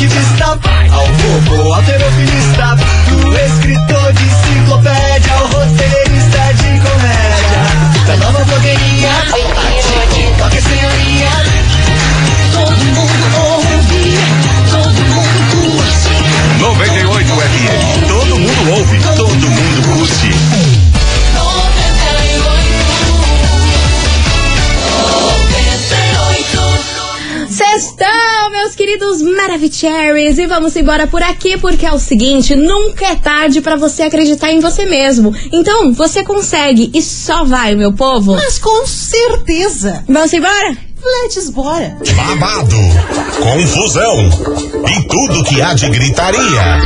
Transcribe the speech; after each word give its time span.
you 0.00 0.08
can 0.08 0.36
stop 0.36 0.57
Maravicheries, 29.78 30.38
e 30.38 30.46
vamos 30.46 30.74
embora 30.74 31.06
por 31.06 31.22
aqui 31.22 31.56
porque 31.56 31.86
é 31.86 31.92
o 31.92 31.98
seguinte, 31.98 32.56
nunca 32.56 33.06
é 33.06 33.14
tarde 33.14 33.60
pra 33.60 33.76
você 33.76 34.02
acreditar 34.02 34.50
em 34.50 34.60
você 34.60 34.84
mesmo. 34.84 35.34
Então, 35.52 35.92
você 35.92 36.24
consegue 36.24 36.90
e 36.92 37.00
só 37.00 37.44
vai, 37.44 37.74
meu 37.74 37.92
povo. 37.92 38.34
Mas 38.34 38.58
com 38.58 38.86
certeza. 38.86 40.02
Vamos 40.08 40.32
embora? 40.32 40.76
Let's 41.22 41.50
bora. 41.50 41.96
Babado, 42.16 42.76
confusão 43.40 44.28
e 44.88 45.02
tudo 45.06 45.44
que 45.44 45.62
há 45.62 45.72
de 45.72 45.88
gritaria. 45.90 46.80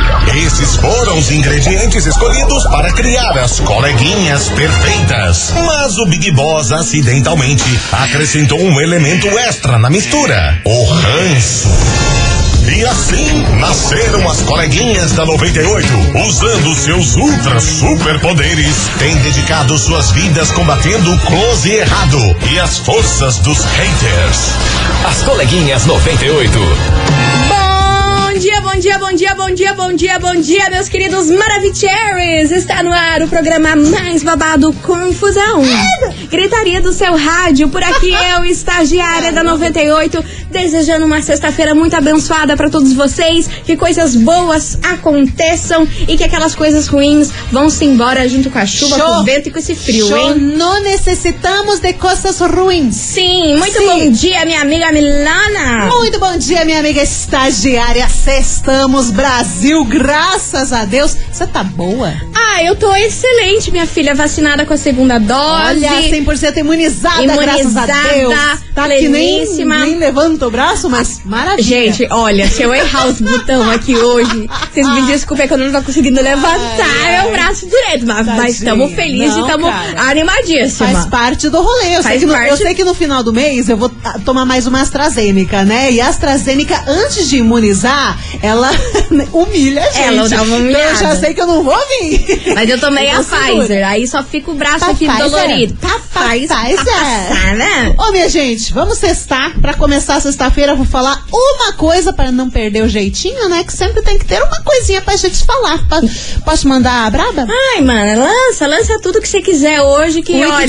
Esses 0.45 0.75
foram 0.75 1.17
os 1.17 1.31
ingredientes 1.31 2.05
escolhidos 2.05 2.63
para 2.65 2.93
criar 2.93 3.35
as 3.39 3.59
coleguinhas 3.61 4.49
perfeitas. 4.49 5.51
Mas 5.65 5.97
o 5.97 6.05
Big 6.05 6.29
Boss 6.31 6.71
acidentalmente 6.71 7.65
acrescentou 7.91 8.61
um 8.61 8.79
elemento 8.79 9.27
extra 9.39 9.79
na 9.79 9.89
mistura: 9.89 10.61
o 10.63 10.83
ranço. 10.85 12.22
E 12.67 12.85
assim 12.85 13.43
nasceram 13.59 14.29
as 14.29 14.41
coleguinhas 14.43 15.11
da 15.13 15.25
98, 15.25 15.87
usando 16.27 16.75
seus 16.75 17.15
ultra 17.15 17.59
superpoderes, 17.59 18.89
têm 18.99 19.15
dedicado 19.17 19.77
suas 19.77 20.11
vidas 20.11 20.51
combatendo 20.51 21.13
o 21.13 21.19
close 21.19 21.69
e 21.69 21.75
errado 21.75 22.17
e 22.51 22.59
as 22.59 22.79
forças 22.79 23.39
dos 23.39 23.63
haters. 23.63 24.53
As 25.05 25.23
coleguinhas 25.23 25.85
98. 25.85 26.59
Bom 27.49 28.39
dia, 28.39 28.61
bom 28.61 28.79
dia, 28.79 28.97
bom 28.97 29.13
dia, 29.13 29.35
bom 29.35 29.53
dia, 29.53 29.73
bom 29.73 29.93
dia, 29.93 30.19
bom 30.19 30.35
dia, 30.35 30.69
meus 30.71 30.89
queridos 30.89 31.29
Maravicheries! 31.29 32.51
Está 32.51 32.81
no 32.81 32.91
ar 32.91 33.21
o 33.21 33.27
programa 33.27 33.75
mais 33.75 34.23
babado 34.23 34.73
Confusão. 34.81 35.61
Gritaria 36.31 36.81
do 36.81 36.91
seu 36.91 37.15
rádio, 37.15 37.69
por 37.69 37.83
aqui 37.83 38.11
eu, 38.11 38.43
estagiária 38.43 39.31
da 39.31 39.43
98, 39.43 40.25
desejando 40.53 41.05
uma 41.05 41.21
sexta-feira 41.21 41.73
muito 41.75 41.95
abençoada 41.95 42.55
para 42.55 42.69
todos 42.69 42.93
vocês, 42.93 43.49
que 43.65 43.75
coisas 43.75 44.15
boas 44.15 44.77
aconteçam 44.83 45.85
e 46.07 46.15
que 46.15 46.23
aquelas 46.23 46.53
coisas 46.55 46.87
ruins 46.87 47.29
vão-se 47.51 47.83
embora 47.83 48.29
junto 48.29 48.49
com 48.49 48.59
a 48.59 48.65
chuva, 48.65 48.95
Show. 48.97 49.05
com 49.07 49.19
o 49.21 49.23
vento 49.23 49.49
e 49.49 49.51
com 49.51 49.59
esse 49.59 49.75
frio, 49.75 50.07
Show. 50.07 50.17
hein? 50.17 50.35
Não 50.55 50.81
necessitamos 50.83 51.79
de 51.79 51.93
coisas 51.93 52.39
ruins. 52.39 52.95
Sim, 52.95 53.57
muito 53.57 53.77
Sim. 53.77 53.85
bom 53.85 54.11
dia, 54.11 54.45
minha 54.45 54.61
amiga 54.61 54.91
Milana! 54.91 55.87
Muito 55.97 56.19
bom 56.19 56.37
dia, 56.37 56.63
minha 56.63 56.79
amiga 56.79 57.01
estagiária. 57.01 58.07
Sextamos, 58.07 59.09
Brasil, 59.09 59.83
graças 59.85 60.71
a 60.71 60.85
Deus. 60.85 61.17
Você 61.31 61.47
tá 61.47 61.63
boa? 61.63 62.13
Ah, 62.55 62.63
eu 62.63 62.75
tô 62.75 62.93
excelente, 62.95 63.71
minha 63.71 63.87
filha, 63.87 64.13
vacinada 64.13 64.63
com 64.63 64.75
a 64.75 64.77
segunda 64.77 65.17
dose. 65.17 65.83
Olha, 65.83 65.89
100% 66.03 66.57
imunizada, 66.57 67.25
graças 67.35 67.75
a 67.75 67.83
Imunizada, 67.83 68.09
Deus. 68.13 68.33
Tá 68.75 68.89
que 68.89 69.07
nem, 69.07 69.45
nem 69.65 69.97
levanta 69.97 70.47
o 70.47 70.51
braço, 70.51 70.87
mas 70.87 71.21
maravilha. 71.25 71.63
Gente, 71.63 72.07
olha, 72.11 72.47
se 72.47 72.61
eu 72.61 72.73
errar 72.73 73.07
os 73.07 73.19
botões 73.21 73.69
aqui 73.69 73.95
hoje, 73.95 74.47
vocês 74.71 74.87
me 74.87 75.01
desculpem 75.03 75.47
que 75.47 75.53
eu 75.53 75.57
não 75.57 75.71
tô 75.71 75.81
conseguindo 75.83 76.21
levantar 76.21 76.85
Ai, 77.05 77.21
meu 77.23 77.31
braço 77.31 77.67
direito, 77.67 78.05
mas 78.05 78.17
Tadinha. 78.17 78.35
mas 78.35 78.55
estamos 78.55 78.93
felizes 78.93 79.35
e 79.35 79.39
estamos 79.41 79.69
cara. 79.69 80.01
animadíssimas. 80.09 80.91
Faz 80.93 81.05
parte 81.07 81.49
do 81.49 81.59
rolê. 81.59 81.97
Eu 81.97 82.03
sei, 82.03 82.19
no, 82.19 82.31
eu 82.31 82.37
parte. 82.37 82.57
sei 82.57 82.75
que 82.75 82.83
no 82.83 82.93
final 82.93 83.23
do 83.23 83.33
mês 83.33 83.67
eu 83.67 83.77
vou 83.77 83.91
ah, 84.03 84.19
tomar 84.23 84.45
mais 84.45 84.67
uma 84.67 84.81
AstraZeneca, 84.81 85.63
né? 85.63 85.91
E 85.91 85.99
a 86.01 86.07
AstraZeneca, 86.07 86.83
antes 86.87 87.29
de 87.29 87.37
imunizar, 87.37 88.19
ela 88.41 88.69
humilha 89.33 89.81
a 89.81 89.91
gente. 89.91 90.01
Ela 90.03 90.29
dá 90.29 90.41
uma 90.43 90.57
Então 90.57 90.79
eu 90.79 90.87
já 90.89 90.95
humilhada. 90.95 91.19
sei 91.19 91.33
que 91.33 91.41
eu 91.41 91.47
não 91.47 91.63
vou 91.63 91.77
vir. 91.99 92.42
Mas 92.53 92.69
eu 92.69 92.79
tomei 92.79 93.09
a 93.09 93.23
segura. 93.23 93.59
Pfizer, 93.59 93.87
aí 93.87 94.07
só 94.07 94.23
fica 94.23 94.51
o 94.51 94.55
braço 94.55 94.79
Tá 94.79 94.87
aqui 94.91 95.05
Pfizer? 95.07 95.29
dolorido. 95.29 95.73
Tá 95.79 95.99
Faz- 96.13 96.47
Pfizer? 96.47 96.77
Tá 96.77 96.83
passada. 96.83 97.95
Ô, 98.07 98.11
minha 98.11 98.29
gente, 98.29 98.71
vamos 98.73 98.97
cestar. 98.97 99.59
Pra 99.59 99.73
começar 99.73 100.15
a 100.15 100.19
sexta-feira, 100.21 100.73
eu 100.73 100.77
vou 100.77 100.85
falar 100.85 101.23
uma 101.31 101.73
coisa 101.73 102.13
pra 102.13 102.31
não 102.31 102.49
perder 102.49 102.83
o 102.83 102.89
jeitinho, 102.89 103.49
né? 103.49 103.63
Que 103.63 103.73
sempre 103.73 104.01
tem 104.03 104.17
que 104.17 104.25
ter 104.25 104.41
uma 104.41 104.61
coisinha 104.63 105.01
pra 105.01 105.15
gente 105.15 105.43
falar. 105.43 105.79
Po- 105.87 106.09
Posso 106.45 106.67
mandar 106.67 107.07
a 107.07 107.09
braba? 107.09 107.47
Ai, 107.75 107.81
mana, 107.81 108.15
lança, 108.23 108.67
lança 108.67 108.99
tudo 109.01 109.21
que 109.21 109.27
você 109.27 109.41
quiser 109.41 109.81
hoje, 109.81 110.21
que 110.21 110.33
olha, 110.45 110.67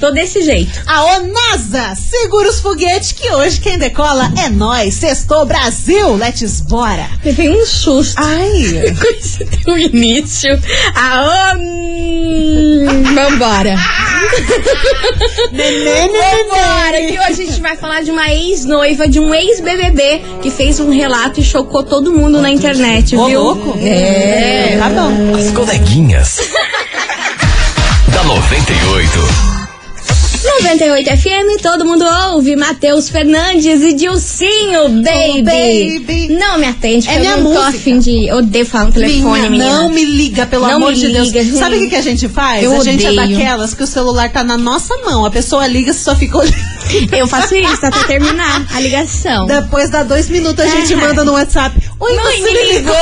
tô 0.00 0.10
desse 0.10 0.42
jeito. 0.42 0.72
A 0.86 1.20
NASA 1.20 1.94
segura 1.94 2.48
os 2.50 2.60
foguetes 2.60 3.12
que 3.12 3.30
hoje 3.30 3.60
quem 3.60 3.78
decola 3.78 4.32
é 4.44 4.48
nós. 4.48 4.94
Sextou 4.94 5.46
Brasil, 5.46 6.16
let's 6.16 6.60
bora. 6.62 7.08
Teve 7.22 7.48
um 7.50 7.64
susto. 7.66 8.14
Ai, 8.18 8.94
o 9.68 9.76
início. 9.78 10.58
A 11.04 11.56
hum, 11.58 13.02
Vambora. 13.12 13.76
Vambora, 15.50 17.06
que 17.08 17.18
hoje 17.18 17.42
a 17.42 17.46
gente 17.46 17.60
vai 17.60 17.76
falar 17.76 18.04
de 18.04 18.12
uma 18.12 18.32
ex-noiva, 18.32 19.08
de 19.08 19.18
um 19.18 19.34
ex-BBB 19.34 20.22
que 20.40 20.48
fez 20.48 20.78
um 20.78 20.90
relato 20.90 21.40
e 21.40 21.42
chocou 21.42 21.82
todo 21.82 22.12
mundo 22.12 22.40
na 22.40 22.50
internet, 22.50 23.16
Ô, 23.16 23.26
viu? 23.26 23.42
louco. 23.42 23.76
É. 23.80 24.76
Tá 24.78 24.90
bom. 24.90 25.34
As 25.36 25.50
coleguinhas. 25.50 26.38
da 28.14 28.22
98. 28.22 29.51
98 30.44 31.08
FM, 31.18 31.62
todo 31.62 31.84
mundo 31.84 32.04
ouve. 32.32 32.56
Matheus 32.56 33.08
Fernandes 33.08 33.80
e 33.80 33.92
Dilcinho, 33.92 34.88
baby. 35.02 35.40
Oh, 35.40 35.44
baby. 35.44 36.28
Não 36.34 36.58
me 36.58 36.66
atende, 36.66 37.08
É 37.08 37.12
porque 37.12 37.20
minha 37.20 37.36
eu 37.38 37.42
não 37.44 37.52
tô 37.52 37.60
afim 37.60 37.98
de. 38.00 38.32
Odeio 38.32 38.66
falar 38.66 38.86
no 38.86 38.92
telefone, 38.92 39.22
Minha, 39.22 39.50
menina. 39.50 39.70
Não 39.82 39.88
me 39.88 40.04
liga, 40.04 40.44
pelo 40.46 40.66
Não 40.66 40.76
amor 40.76 40.94
de 40.94 41.08
Deus. 41.12 41.28
liga. 41.28 41.56
Sabe 41.56 41.76
o 41.76 41.78
que, 41.80 41.88
que 41.90 41.96
a 41.96 42.02
gente 42.02 42.28
faz? 42.28 42.64
Eu 42.64 42.72
a 42.80 42.84
gente 42.84 43.06
é 43.06 43.10
odeio. 43.10 43.28
daquelas 43.36 43.72
que 43.74 43.82
o 43.84 43.86
celular 43.86 44.30
tá 44.32 44.42
na 44.42 44.56
nossa 44.58 44.96
mão. 45.04 45.24
A 45.24 45.30
pessoa 45.30 45.66
liga, 45.66 45.92
só 45.92 46.16
fica 46.16 46.38
olhando. 46.38 46.72
Eu 47.12 47.26
faço 47.28 47.54
isso 47.54 47.86
até 47.86 48.02
terminar 48.04 48.66
a 48.74 48.80
ligação. 48.80 49.46
Depois 49.46 49.90
dá 49.90 50.02
dois 50.02 50.28
minutos, 50.28 50.64
a 50.64 50.68
gente 50.68 50.92
É. 50.92 50.96
manda 50.96 51.24
no 51.24 51.32
WhatsApp. 51.32 51.80
Oi, 52.00 52.14
Mãe, 52.16 52.42
você 52.42 52.52
me 52.52 52.72
ligou. 52.74 52.94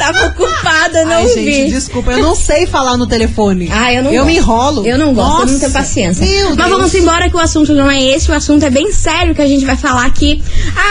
Tava 0.00 0.26
ocupada, 0.28 1.04
não 1.04 1.12
Ai, 1.12 1.26
vi. 1.34 1.44
gente, 1.44 1.70
desculpa, 1.72 2.12
eu 2.12 2.18
não 2.22 2.34
sei 2.34 2.66
falar 2.66 2.96
no 2.96 3.06
telefone. 3.06 3.68
Ah, 3.70 3.92
eu 3.92 4.02
não 4.02 4.10
Eu 4.10 4.22
gosto. 4.24 4.26
me 4.32 4.36
enrolo. 4.38 4.86
Eu 4.86 4.96
não 4.98 5.12
gosto, 5.12 5.30
eu 5.30 5.36
não 5.38 5.46
Nossa, 5.46 5.60
tenho 5.60 5.72
paciência. 5.72 6.24
Meu 6.26 6.48
Mas 6.48 6.56
Deus. 6.56 6.70
vamos 6.70 6.94
embora 6.94 7.28
que 7.28 7.36
o 7.36 7.38
assunto 7.38 7.74
não 7.74 7.90
é 7.90 8.02
esse, 8.02 8.30
o 8.30 8.34
assunto 8.34 8.64
é 8.64 8.70
bem 8.70 8.90
sério 8.92 9.34
que 9.34 9.42
a 9.42 9.46
gente 9.46 9.64
vai 9.66 9.76
falar 9.76 10.06
aqui. 10.06 10.42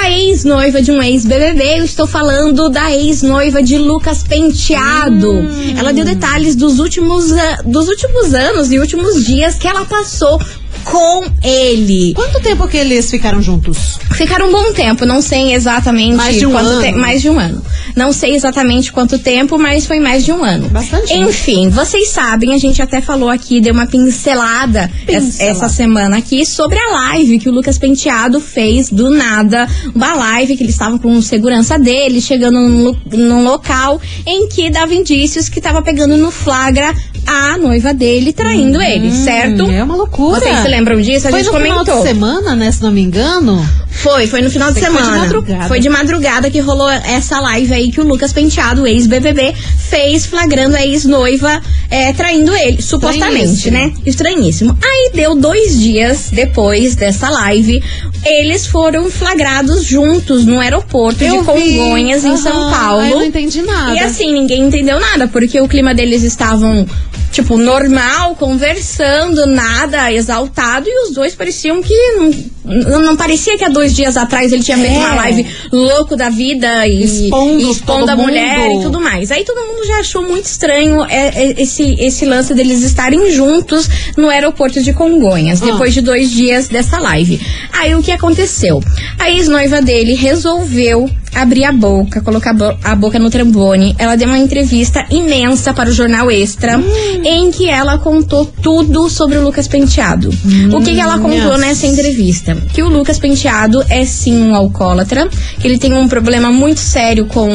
A 0.02 0.12
ex-noiva 0.12 0.82
de 0.82 0.92
um 0.92 1.02
ex-BBB, 1.02 1.80
eu 1.80 1.84
estou 1.84 2.06
falando 2.06 2.70
da 2.70 2.92
ex-noiva 2.92 3.64
de 3.64 3.78
Lucas 3.78 4.22
Penteado. 4.24 5.32
Hum. 5.32 5.74
Ela 5.78 5.92
deu 5.92 6.06
detalhes 6.06 6.56
dos 6.56 6.80
últimos, 6.80 7.32
ah, 7.32 7.62
dos 7.66 7.88
últimos 7.88 8.34
anos 8.34 8.72
e 8.72 8.78
últimos 8.80 9.26
dias 9.26 9.56
que 9.56 9.68
ela 9.68 9.86
passou 9.86 10.40
com 10.84 11.24
ele. 11.44 12.14
Quanto 12.14 12.40
tempo 12.42 12.68
que 12.68 12.78
eles 12.78 13.10
ficaram 13.10 13.42
juntos? 13.42 13.98
Ficaram 14.14 14.50
um 14.50 14.52
bom 14.52 14.74
tempo, 14.74 15.06
não 15.06 15.22
sei 15.22 15.54
exatamente 15.54 16.16
Mais 16.16 16.36
de 16.38 16.46
um 16.46 16.58
ano. 16.58 16.82
te- 16.82 16.92
mais 16.92 17.22
de 17.22 17.30
um 17.30 17.40
ano. 17.40 17.62
Não 17.96 18.12
sei 18.12 18.36
exatamente 18.36 18.92
quanto 18.92 19.18
tempo, 19.20 19.58
mas 19.58 19.86
foi 19.86 20.00
mais 20.00 20.24
de 20.26 20.32
um 20.32 20.44
ano. 20.44 20.68
Bastante. 20.70 21.14
Enfim, 21.14 21.70
vocês 21.70 22.10
sabem, 22.10 22.54
a 22.54 22.58
gente 22.58 22.82
até 22.82 23.02
falou 23.02 23.30
aqui, 23.30 23.60
deu 23.62 23.74
uma 23.74 23.86
pincelada, 23.88 24.92
Pincelada. 25.06 25.44
essa 25.52 25.70
semana 25.70 26.18
aqui 26.18 26.46
sobre 26.46 26.78
a 26.78 26.92
live 26.92 27.40
que 27.40 27.50
o 27.50 27.52
Lucas 27.52 27.78
Penteado 27.78 28.40
fez 28.40 28.90
do 28.90 29.10
nada. 29.10 29.68
Uma 29.96 30.14
live 30.14 30.56
que 30.58 30.64
eles 30.64 30.74
estavam 30.76 30.98
com 30.98 31.22
segurança 31.22 31.78
dele, 31.80 32.22
chegando 32.22 32.60
num, 32.60 32.96
num 33.12 33.44
local 33.44 34.00
em 34.26 34.48
que 34.50 34.70
dava 34.70 34.94
indícios 34.94 35.48
que 35.50 35.62
tava 35.62 35.82
pegando 35.82 36.18
no 36.18 36.32
flagra 36.32 36.94
a 37.26 37.58
noiva 37.58 37.94
dele 37.94 38.34
traindo 38.34 38.82
ele, 38.82 39.12
certo? 39.12 39.70
É 39.70 39.84
uma 39.84 39.96
loucura. 39.96 40.40
Vocês 40.40 40.60
se 40.60 40.68
lembram 40.68 41.00
disso? 41.02 41.28
A 41.28 41.32
Foi 41.32 41.44
gente 41.44 41.52
no 41.52 41.60
final 41.60 41.80
comentou. 41.80 42.02
de 42.02 42.08
semana, 42.08 42.56
né? 42.56 42.72
Se 42.72 42.82
não 42.82 42.92
me 42.92 43.02
engano. 43.02 43.68
Foi, 43.90 44.28
foi 44.28 44.42
no 44.42 44.50
final 44.50 44.72
de 44.72 44.80
que 44.80 44.86
foi 44.86 44.96
de 44.96 45.00
semana. 45.02 45.18
madrugada. 45.24 45.68
Foi 45.68 45.80
de 45.80 45.90
madrugada 45.90 46.50
que 46.50 46.60
rolou 46.60 46.90
essa 46.90 47.40
live 47.42 47.74
aí 47.74 47.92
que 47.92 48.00
o 48.00 48.06
Lucas 48.06 48.32
Penteado, 48.32 48.88
ex-BBB, 48.88 49.54
fez 49.90 50.26
flagrando 50.26 50.76
a 50.78 50.86
ex-noiva 50.86 51.62
é, 51.90 52.14
traindo 52.14 52.56
ele, 52.56 52.82
supostamente, 52.82 53.70
né? 53.70 53.92
Estranhíssimo. 54.06 54.78
Aí 54.82 55.12
deu 55.14 55.36
dois 55.36 55.78
dias 55.78 56.30
depois 56.32 56.96
dessa 56.96 57.30
live, 57.30 57.84
eles 58.26 58.68
foram 58.68 59.10
flagrados 59.10 59.84
juntos 59.84 60.46
no 60.46 60.60
aeroporto 60.60 61.24
Eu 61.24 61.32
de 61.32 61.40
vi. 61.40 61.46
Congonhas, 61.78 62.24
em 62.24 62.38
São. 62.38 62.70
Paulo. 62.70 63.02
Eu 63.04 63.18
não 63.18 63.26
entendi 63.26 63.62
nada. 63.62 63.94
E 63.96 64.00
assim, 64.00 64.32
ninguém 64.32 64.68
entendeu 64.68 65.00
nada, 65.00 65.28
porque 65.28 65.60
o 65.60 65.68
clima 65.68 65.94
deles 65.94 66.24
estavam. 66.24 66.86
Tipo, 67.32 67.58
normal, 67.58 68.36
conversando, 68.36 69.46
nada 69.46 70.12
exaltado, 70.12 70.88
e 70.90 71.04
os 71.06 71.14
dois 71.14 71.36
pareciam 71.36 71.82
que. 71.82 71.94
Não, 72.16 72.32
não 72.70 73.18
parecia 73.18 73.58
que 73.58 73.64
há 73.64 73.70
dois 73.70 73.96
dias 73.96 74.16
atrás 74.16 74.52
ele 74.52 74.64
tinha 74.64 74.78
feito 74.78 74.94
É. 74.96 74.98
uma 75.00 75.16
live 75.16 75.46
louco 75.72 76.16
da 76.16 76.30
vida 76.30 76.88
e 76.88 77.04
Expondo 77.04 77.60
e 77.60 77.72
expondo 77.72 78.12
a 78.12 78.16
mulher 78.16 78.60
mundo. 78.70 78.80
e 78.82 78.84
tudo 78.84 79.00
mais. 79.02 79.32
Aí 79.32 79.44
todo 79.44 79.60
mundo 79.66 79.86
já 79.88 80.00
achou 80.00 80.22
muito 80.22 80.46
estranho 80.46 81.04
é, 81.06 81.28
é, 81.30 81.62
esse, 81.62 81.96
esse 82.00 82.26
lance 82.26 82.54
deles 82.54 82.82
estarem 82.84 83.32
juntos 83.32 83.90
no 84.18 84.30
aeroporto 84.30 84.82
de 84.82 84.94
Congonhas, 84.94 85.62
Ah. 85.62 85.66
depois 85.66 85.94
de 85.94 86.02
dois 86.02 86.30
dias 86.32 86.68
dessa 86.68 87.00
live. 87.00 87.40
Aí 87.74 87.96
o 87.96 88.02
que 88.04 88.12
aconteceu? 88.12 88.82
A 89.18 89.30
ex-noiva 89.32 89.82
dele 89.82 90.14
resolveu 90.16 91.10
abrir 91.36 91.64
a 91.64 91.72
boca, 91.72 92.22
colocar 92.22 92.50
a 92.50 92.54
bo- 92.54 92.78
a 92.84 92.96
boca 92.96 93.20
no 93.20 93.30
trambone. 93.30 93.96
Ela 94.00 94.16
deu 94.16 94.28
uma 94.28 94.38
entrevista 94.40 95.06
imensa 95.12 95.74
para 95.74 95.90
o 95.90 95.94
Jornal 95.94 96.30
Extra, 96.32 96.78
Hum. 96.78 97.22
em 97.24 97.52
que 97.52 97.70
ela 97.70 97.98
contou 98.00 98.46
tudo 98.46 99.08
sobre 99.10 99.38
o 99.38 99.44
Lucas 99.44 99.68
Penteado. 99.68 100.30
o 100.74 100.82
que, 100.82 100.94
que 100.94 101.00
ela 101.00 101.20
contou 101.20 101.38
Nossa. 101.52 101.58
nessa 101.60 101.86
entrevista? 101.86 102.58
Que 102.74 102.82
o 102.84 102.90
Lucas 102.90 103.20
Penteado 103.20 103.84
é 103.90 104.06
sim 104.06 104.36
um 104.38 104.56
alcoólatra, 104.56 105.28
que 105.60 105.68
ele 105.68 105.78
tem 105.78 105.94
um 105.94 106.08
problema 106.08 106.52
muito 106.52 106.80
sério 106.80 107.26
com, 107.26 107.50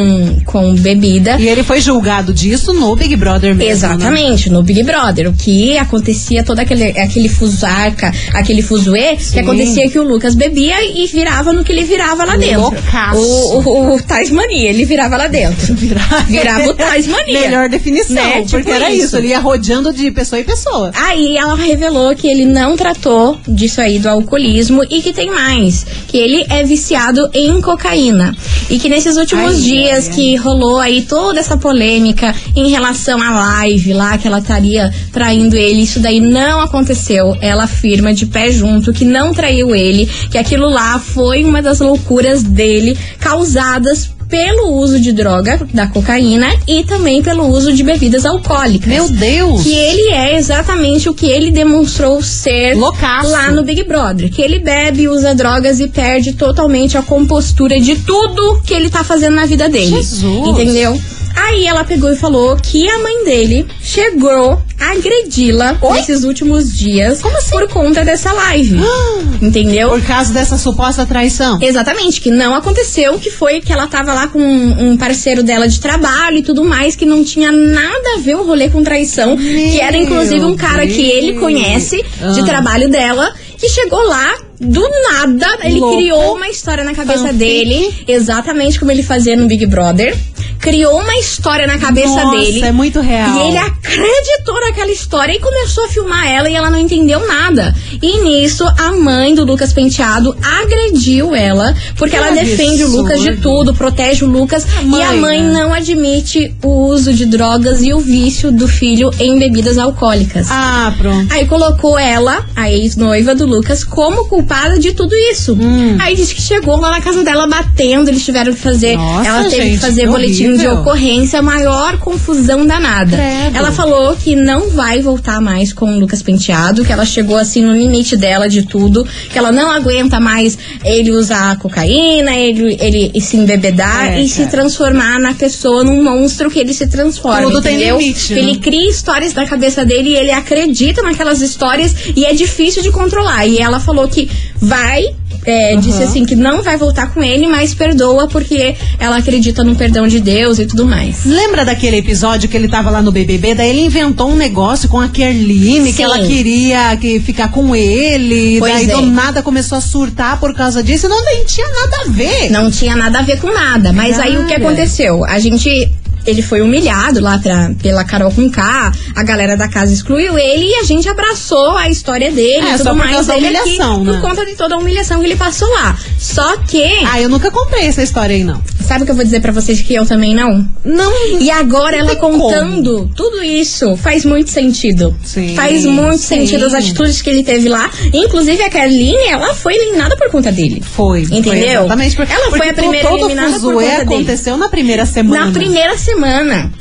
com 0.44 0.74
bebida. 0.74 1.36
E 1.38 1.48
ele 1.48 1.62
foi 1.62 1.80
julgado 1.80 2.32
disso 2.32 2.72
no 2.72 2.94
Big 2.96 3.14
Brother 3.16 3.54
mesmo. 3.54 3.64
né? 3.64 3.94
Exatamente, 3.94 4.50
no 4.50 4.62
Big 4.62 4.82
Brother. 4.82 5.28
O 5.28 5.32
que 5.32 5.76
acontecia, 5.78 6.42
todo 6.44 6.58
aquele, 6.58 6.84
aquele 6.98 7.28
fusarca, 7.28 8.12
aquele 8.32 8.62
fuzuê, 8.62 9.16
que 9.16 9.38
acontecia 9.38 9.88
que 9.90 9.98
o 9.98 10.02
Lucas 10.02 10.34
bebia 10.34 10.76
e 10.84 11.06
virava 11.06 11.52
no 11.52 11.64
que 11.64 11.72
ele 11.72 11.84
virava 11.84 12.24
lá 12.24 12.36
dentro. 12.36 12.60
Loucaço. 12.62 13.18
O, 13.18 13.58
o, 13.60 13.94
o 13.96 14.02
Tasmania, 14.02 14.70
ele 14.70 14.84
virava 14.84 15.16
lá 15.16 15.26
dentro. 15.26 15.74
Virava 16.28 16.68
o 16.70 16.74
Tasmania. 16.74 17.40
Melhor 17.40 17.68
definição, 17.68 18.14
Né? 18.14 18.42
Tipo 18.42 18.50
porque 18.50 18.70
era 18.70 18.90
isso. 18.90 19.06
isso. 19.06 19.16
Ele 19.16 19.28
ia 19.28 19.38
rodeando 19.40 19.92
de 19.92 20.10
pessoa 20.10 20.40
em 20.40 20.44
pessoa. 20.44 20.90
Aí 20.94 21.36
ela 21.36 21.54
revelou 21.54 22.14
que 22.14 22.26
ele 22.26 22.44
não 22.44 22.76
tratou 22.76 23.38
disso 23.46 23.80
aí 23.80 23.98
do 23.98 24.08
alcoolismo 24.08 24.82
e 24.94 25.02
que 25.02 25.12
tem 25.12 25.28
mais, 25.28 25.84
que 26.06 26.16
ele 26.16 26.46
é 26.48 26.62
viciado 26.62 27.28
em 27.34 27.60
cocaína. 27.60 28.34
E 28.70 28.78
que 28.78 28.88
nesses 28.88 29.16
últimos 29.16 29.56
Ai, 29.56 29.60
dias 29.60 30.04
ai, 30.04 30.10
ai. 30.10 30.14
que 30.14 30.36
rolou 30.36 30.78
aí 30.78 31.02
toda 31.02 31.40
essa 31.40 31.56
polêmica 31.56 32.34
em 32.54 32.70
relação 32.70 33.20
à 33.20 33.30
live 33.30 33.92
lá, 33.92 34.16
que 34.16 34.28
ela 34.28 34.38
estaria 34.38 34.92
traindo 35.12 35.56
ele, 35.56 35.82
isso 35.82 35.98
daí 35.98 36.20
não 36.20 36.60
aconteceu. 36.60 37.36
Ela 37.40 37.64
afirma 37.64 38.14
de 38.14 38.26
pé 38.26 38.52
junto 38.52 38.92
que 38.92 39.04
não 39.04 39.34
traiu 39.34 39.74
ele, 39.74 40.06
que 40.30 40.38
aquilo 40.38 40.68
lá 40.68 40.98
foi 41.00 41.42
uma 41.44 41.60
das 41.60 41.80
loucuras 41.80 42.42
dele 42.42 42.96
causadas 43.18 44.13
pelo 44.34 44.72
uso 44.72 44.98
de 44.98 45.12
droga, 45.12 45.60
da 45.72 45.86
cocaína 45.86 46.52
e 46.66 46.82
também 46.82 47.22
pelo 47.22 47.46
uso 47.46 47.72
de 47.72 47.84
bebidas 47.84 48.26
alcoólicas 48.26 48.88
Meu 48.88 49.08
Deus! 49.08 49.62
que 49.62 49.72
ele 49.72 50.12
é 50.12 50.36
exatamente 50.36 51.08
o 51.08 51.14
que 51.14 51.26
ele 51.26 51.52
demonstrou 51.52 52.20
ser 52.20 52.74
Loucaço. 52.74 53.30
lá 53.30 53.52
no 53.52 53.62
Big 53.62 53.84
Brother. 53.84 54.28
Que 54.28 54.42
ele 54.42 54.58
bebe, 54.58 55.06
usa 55.06 55.36
drogas 55.36 55.78
e 55.78 55.86
perde 55.86 56.32
totalmente 56.32 56.98
a 56.98 57.02
compostura 57.02 57.78
de 57.78 57.94
tudo 57.94 58.60
que 58.66 58.74
ele 58.74 58.90
tá 58.90 59.04
fazendo 59.04 59.36
na 59.36 59.46
vida 59.46 59.68
dele. 59.68 60.02
Jesus. 60.02 60.48
Entendeu? 60.48 61.00
Aí 61.36 61.66
ela 61.66 61.84
pegou 61.84 62.12
e 62.12 62.16
falou 62.16 62.56
que 62.56 62.88
a 62.88 62.98
mãe 62.98 63.24
dele 63.24 63.66
chegou 63.80 64.60
a 64.80 64.92
agredi-la 64.92 65.78
nesses 65.94 66.24
últimos 66.24 66.72
dias 66.72 67.20
por 67.50 67.68
conta 67.68 68.04
dessa 68.04 68.32
live. 68.32 68.80
Entendeu? 69.44 69.90
Por 69.90 70.02
causa 70.02 70.32
dessa 70.32 70.56
suposta 70.58 71.04
traição. 71.06 71.58
Exatamente, 71.60 72.20
que 72.20 72.30
não 72.30 72.54
aconteceu, 72.54 73.18
que 73.18 73.30
foi 73.30 73.60
que 73.60 73.72
ela 73.72 73.86
tava 73.86 74.12
lá 74.14 74.26
com 74.28 74.38
um 74.40 74.74
um 74.94 74.96
parceiro 74.96 75.42
dela 75.42 75.66
de 75.68 75.80
trabalho 75.80 76.38
e 76.38 76.42
tudo 76.42 76.64
mais, 76.64 76.94
que 76.96 77.04
não 77.06 77.24
tinha 77.24 77.50
nada 77.52 78.14
a 78.16 78.20
ver 78.20 78.36
o 78.36 78.44
rolê 78.44 78.68
com 78.68 78.82
traição, 78.82 79.36
que 79.36 79.80
era 79.80 79.96
inclusive 79.96 80.44
um 80.44 80.56
cara 80.56 80.86
que 80.86 81.02
ele 81.02 81.34
conhece 81.38 81.96
de 82.34 82.40
Ah. 82.40 82.44
trabalho 82.44 82.88
dela, 82.88 83.32
que 83.58 83.68
chegou 83.68 84.02
lá 84.06 84.34
do 84.60 84.82
nada, 85.10 85.46
ele 85.64 85.80
Louco. 85.80 85.96
criou 85.96 86.34
uma 86.36 86.48
história 86.48 86.84
na 86.84 86.94
cabeça 86.94 87.20
Fanfic. 87.24 87.38
dele, 87.38 87.94
exatamente 88.06 88.78
como 88.78 88.90
ele 88.90 89.02
fazia 89.02 89.36
no 89.36 89.46
Big 89.46 89.66
Brother. 89.66 90.16
Criou 90.64 90.98
uma 90.98 91.14
história 91.16 91.66
na 91.66 91.78
cabeça 91.78 92.24
Nossa, 92.24 92.38
dele. 92.38 92.64
é 92.64 92.72
muito 92.72 92.98
real. 92.98 93.36
E 93.36 93.48
ele 93.48 93.58
acreditou 93.58 94.58
naquela 94.62 94.90
história 94.90 95.34
e 95.34 95.38
começou 95.38 95.84
a 95.84 95.88
filmar 95.88 96.26
ela 96.26 96.48
e 96.48 96.54
ela 96.54 96.70
não 96.70 96.78
entendeu 96.78 97.20
nada. 97.26 97.74
E 98.00 98.20
nisso, 98.20 98.64
a 98.78 98.92
mãe 98.92 99.34
do 99.34 99.44
Lucas 99.44 99.74
Penteado 99.74 100.34
agrediu 100.42 101.34
ela, 101.34 101.76
porque 101.98 102.16
Que 102.16 102.16
ela 102.16 102.30
defende 102.30 102.82
o 102.82 102.88
Lucas 102.88 103.20
de 103.20 103.28
absurdo. 103.28 103.58
tudo, 103.58 103.74
protege 103.74 104.24
o 104.24 104.28
Lucas. 104.28 104.64
mãe, 104.84 105.00
e 105.00 105.02
a 105.02 105.12
mãe 105.12 105.42
né? 105.42 105.52
não 105.52 105.74
admite 105.74 106.54
o 106.62 106.86
uso 106.86 107.12
de 107.12 107.26
drogas 107.26 107.82
e 107.82 107.92
o 107.92 108.00
vício 108.00 108.50
do 108.50 108.66
filho 108.66 109.10
em 109.18 109.38
bebidas 109.38 109.76
alcoólicas. 109.76 110.46
Ah, 110.50 110.94
pronto. 110.96 111.30
Aí 111.30 111.46
colocou 111.46 111.98
ela, 111.98 112.46
a 112.56 112.70
ex-noiva 112.70 113.34
do 113.34 113.44
Lucas, 113.44 113.84
como 113.84 114.24
culpada 114.30 114.78
de 114.78 114.94
tudo 114.94 115.14
isso. 115.30 115.52
Hum. 115.52 115.98
Aí 116.00 116.16
disse 116.16 116.34
que 116.34 116.40
chegou 116.40 116.80
lá 116.80 116.90
na 116.90 117.02
casa 117.02 117.22
dela 117.22 117.46
batendo, 117.46 118.08
eles 118.08 118.24
tiveram 118.24 118.54
que 118.54 118.60
fazer. 118.60 118.96
Nossa, 118.96 119.28
ela 119.28 119.42
teve 119.44 119.62
gente, 119.62 119.74
que 119.74 119.78
fazer 119.78 120.02
que 120.02 120.53
de 120.56 120.66
ocorrência, 120.68 121.40
maior 121.42 121.98
confusão 121.98 122.66
danada. 122.66 123.16
Credo. 123.16 123.56
Ela 123.56 123.72
falou 123.72 124.14
que 124.16 124.34
não 124.36 124.70
vai 124.70 125.00
voltar 125.00 125.40
mais 125.40 125.72
com 125.72 125.86
o 125.94 125.98
Lucas 126.00 126.22
Penteado, 126.22 126.84
que 126.84 126.92
ela 126.92 127.04
chegou 127.04 127.36
assim 127.36 127.62
no 127.62 127.72
limite 127.72 128.16
dela 128.16 128.48
de 128.48 128.62
tudo, 128.66 129.06
que 129.30 129.38
ela 129.38 129.52
não 129.52 129.70
aguenta 129.70 130.18
mais 130.20 130.56
ele 130.84 131.10
usar 131.10 131.58
cocaína, 131.58 132.34
ele, 132.36 132.76
ele 132.80 133.20
se 133.20 133.36
embebedar 133.36 134.12
É, 134.14 134.20
e 134.20 134.28
se 134.28 134.38
cara. 134.38 134.50
transformar 134.50 135.18
na 135.18 135.34
pessoa, 135.34 135.84
num 135.84 136.02
monstro 136.02 136.50
que 136.50 136.58
ele 136.58 136.72
se 136.74 136.86
transforma. 136.86 137.42
Tudo 137.42 137.62
tem 137.62 137.76
entendeu? 137.76 137.98
limite, 137.98 138.32
né? 138.34 138.40
Ele 138.40 138.56
cria 138.58 138.88
histórias 138.88 139.34
na 139.34 139.46
cabeça 139.46 139.84
dele 139.84 140.10
e 140.10 140.16
ele 140.16 140.30
acredita 140.30 141.02
naquelas 141.02 141.40
histórias 141.40 141.94
e 142.16 142.24
é 142.24 142.32
difícil 142.32 142.82
de 142.82 142.90
controlar. 142.90 143.46
E 143.46 143.58
ela 143.58 143.80
falou 143.80 144.08
que 144.08 144.30
vai. 144.60 145.14
É, 145.44 145.76
Disse 145.76 146.02
assim 146.02 146.24
que 146.24 146.34
não 146.34 146.62
vai 146.62 146.76
voltar 146.76 147.12
com 147.12 147.22
ele, 147.22 147.46
mas 147.46 147.74
perdoa 147.74 148.26
porque 148.28 148.74
ela 148.98 149.18
acredita 149.18 149.62
no 149.62 149.76
perdão 149.76 150.08
de 150.08 150.20
Deus 150.20 150.58
e 150.58 150.66
tudo 150.66 150.86
mais. 150.86 151.24
Lembra 151.24 151.64
daquele 151.64 151.98
episódio 151.98 152.48
que 152.48 152.56
ele 152.56 152.68
tava 152.68 152.90
lá 152.90 153.02
no 153.02 153.12
BBB? 153.12 153.54
Daí 153.54 153.70
ele 153.70 153.80
inventou 153.80 154.30
um 154.30 154.36
negócio 154.36 154.88
com 154.88 154.98
a 154.98 155.08
Kerline, 155.08 155.92
que 155.92 156.02
ela 156.02 156.18
queria 156.18 156.96
que 156.96 157.20
ficar 157.20 157.48
com 157.48 157.74
ele. 157.76 158.58
Pois 158.58 158.72
daí 158.72 158.90
é. 158.90 158.94
do 158.94 159.02
nada 159.02 159.42
começou 159.42 159.78
a 159.78 159.80
surtar 159.80 160.40
por 160.40 160.54
causa 160.54 160.82
disso. 160.82 161.08
Não 161.08 161.24
nem 161.24 161.44
tinha 161.44 161.68
nada 161.68 161.96
a 162.04 162.10
ver. 162.10 162.50
Não 162.50 162.70
tinha 162.70 162.96
nada 162.96 163.18
a 163.18 163.22
ver 163.22 163.38
com 163.38 163.52
nada. 163.52 163.92
Mas 163.92 164.18
aí 164.18 164.38
o 164.38 164.46
que 164.46 164.54
aconteceu? 164.54 165.24
A 165.24 165.38
gente. 165.38 165.92
Ele 166.26 166.42
foi 166.42 166.60
humilhado 166.60 167.20
lá 167.20 167.38
pra, 167.38 167.70
pela 167.82 168.04
Carol 168.04 168.30
com 168.30 168.50
K, 168.50 168.92
a 169.14 169.22
galera 169.22 169.56
da 169.56 169.68
casa 169.68 169.92
excluiu 169.92 170.38
ele 170.38 170.66
e 170.66 170.74
a 170.76 170.82
gente 170.84 171.08
abraçou 171.08 171.76
a 171.76 171.88
história 171.88 172.30
dele 172.30 172.66
É, 172.66 172.74
e 172.74 172.78
tudo 172.78 172.90
por 172.90 172.94
mais 172.96 173.26
dele 173.26 173.38
humilhação, 173.46 173.94
aqui, 173.96 174.04
né? 174.04 174.12
por 174.12 174.20
conta 174.20 174.46
de 174.46 174.54
toda 174.54 174.74
a 174.74 174.78
humilhação 174.78 175.20
que 175.20 175.26
ele 175.26 175.36
passou 175.36 175.68
lá. 175.70 175.96
Só 176.18 176.56
que, 176.58 176.82
Ah, 177.10 177.20
eu 177.20 177.28
nunca 177.28 177.50
comprei 177.50 177.86
essa 177.86 178.02
história 178.02 178.34
aí, 178.34 178.44
não. 178.44 178.60
sabe 178.80 179.02
o 179.02 179.04
que 179.06 179.10
eu 179.12 179.16
vou 179.16 179.24
dizer 179.24 179.40
pra 179.40 179.52
vocês 179.52 179.80
que 179.80 179.94
eu 179.94 180.06
também 180.06 180.34
não? 180.34 180.66
Não. 180.84 181.12
E 181.40 181.50
agora 181.50 181.96
ela 181.96 182.10
tem 182.10 182.18
como. 182.18 182.38
contando 182.38 183.10
tudo 183.14 183.42
isso 183.42 183.96
faz 183.96 184.24
muito 184.24 184.50
sentido. 184.50 185.14
Sim, 185.24 185.54
faz 185.54 185.84
muito 185.84 186.18
sim. 186.18 186.40
sentido 186.46 186.64
as 186.66 186.74
atitudes 186.74 187.20
que 187.22 187.30
ele 187.30 187.42
teve 187.42 187.68
lá. 187.68 187.90
Inclusive 188.12 188.62
a 188.62 188.70
Carline, 188.70 189.16
ela 189.28 189.54
foi 189.54 189.74
eliminada 189.74 190.16
por 190.16 190.30
conta 190.30 190.50
dele. 190.52 190.82
Foi. 190.82 191.24
Foi 191.24 191.38
Entendeu? 191.38 191.80
exatamente. 191.80 192.16
Porque, 192.16 192.32
Ela 192.32 192.50
foi 192.50 192.58
porque 192.58 192.70
a 192.70 192.74
primeira 192.74 193.08
eliminada 193.12 193.58
por 193.60 193.74
conta 193.74 193.86
dele. 193.88 194.02
aconteceu 194.02 194.56
na 194.56 194.68
primeira 194.68 195.04
semana. 195.06 195.46
Na 195.46 195.52
primeira 195.52 195.96
semana. 195.96 196.13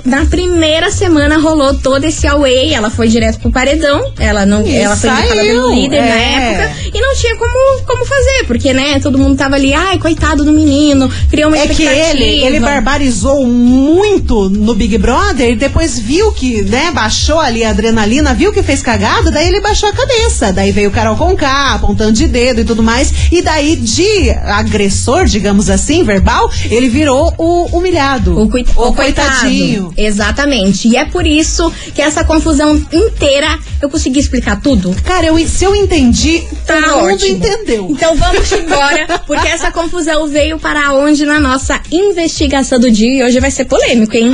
Na 0.05 0.25
primeira 0.25 0.91
semana 0.91 1.37
rolou 1.37 1.73
todo 1.75 2.03
esse 2.03 2.27
away. 2.27 2.73
Ela 2.73 2.89
foi 2.89 3.07
direto 3.07 3.39
pro 3.39 3.51
paredão. 3.51 4.11
Ela 4.19 4.45
não, 4.45 4.65
E 4.65 4.75
ela 4.75 4.95
foi 4.95 5.09
indicada 5.09 5.41
pelo 5.41 5.73
líder 5.73 6.01
na 6.01 6.19
é. 6.19 6.53
época. 6.53 6.75
E 6.93 7.01
não 7.01 7.15
tinha 7.15 7.35
como, 7.37 7.81
como 7.85 8.05
fazer. 8.05 8.43
Porque, 8.47 8.73
né, 8.73 8.99
todo 8.99 9.17
mundo 9.17 9.37
tava 9.37 9.55
ali, 9.55 9.73
ai, 9.73 9.97
coitado 9.97 10.43
do 10.43 10.51
menino. 10.51 11.09
Criou 11.29 11.49
uma 11.49 11.57
É 11.57 11.67
que 11.67 11.83
expectativa. 11.83 12.23
ele, 12.23 12.43
ele 12.45 12.59
barbarizou 12.59 13.45
muito 13.45 14.49
no 14.49 14.73
Big 14.75 14.97
Brother 14.97 15.49
e 15.51 15.55
depois 15.55 15.97
viu 15.97 16.31
que, 16.31 16.61
né, 16.63 16.91
baixou 16.91 17.39
ali 17.39 17.63
a 17.63 17.69
adrenalina, 17.69 18.33
viu 18.33 18.51
que 18.51 18.61
fez 18.63 18.81
cagada, 18.81 19.31
daí 19.31 19.47
ele 19.47 19.61
baixou 19.61 19.89
a 19.89 19.93
cabeça. 19.93 20.51
Daí 20.51 20.71
veio 20.71 20.89
o 20.89 20.91
Carol 20.91 21.15
Conká, 21.15 21.73
apontando 21.73 22.13
de 22.13 22.27
dedo 22.27 22.61
e 22.61 22.65
tudo 22.65 22.83
mais. 22.83 23.13
E 23.31 23.41
daí, 23.41 23.75
de 23.75 24.29
agressor, 24.31 25.25
digamos 25.25 25.69
assim, 25.69 26.03
verbal, 26.03 26.49
ele 26.69 26.89
virou 26.89 27.33
o 27.37 27.77
humilhado. 27.77 28.37
O 28.39 28.43
o 28.43 28.93
coitado. 28.93 29.22
Coitadinho. 29.23 29.93
Exatamente. 29.97 30.87
E 30.87 30.97
é 30.97 31.05
por 31.05 31.25
isso 31.25 31.71
que 31.93 32.01
essa 32.01 32.23
confusão 32.23 32.75
inteira 32.91 33.59
eu 33.81 33.89
consegui 33.89 34.19
explicar 34.19 34.61
tudo. 34.61 34.95
Cara, 35.03 35.27
eu, 35.27 35.37
se 35.47 35.65
eu 35.65 35.75
entendi, 35.75 36.43
Tá 36.65 36.81
todo 36.81 37.09
mundo 37.09 37.25
entendeu. 37.25 37.87
Então 37.89 38.15
vamos 38.15 38.51
embora, 38.51 39.19
porque 39.25 39.47
essa 39.47 39.71
confusão 39.71 40.27
veio 40.27 40.59
para 40.59 40.93
onde 40.93 41.25
na 41.25 41.39
nossa 41.39 41.79
investigação 41.91 42.79
do 42.79 42.89
dia 42.91 43.19
e 43.19 43.23
hoje 43.23 43.39
vai 43.39 43.51
ser 43.51 43.65
polêmico, 43.65 44.15
hein? 44.15 44.33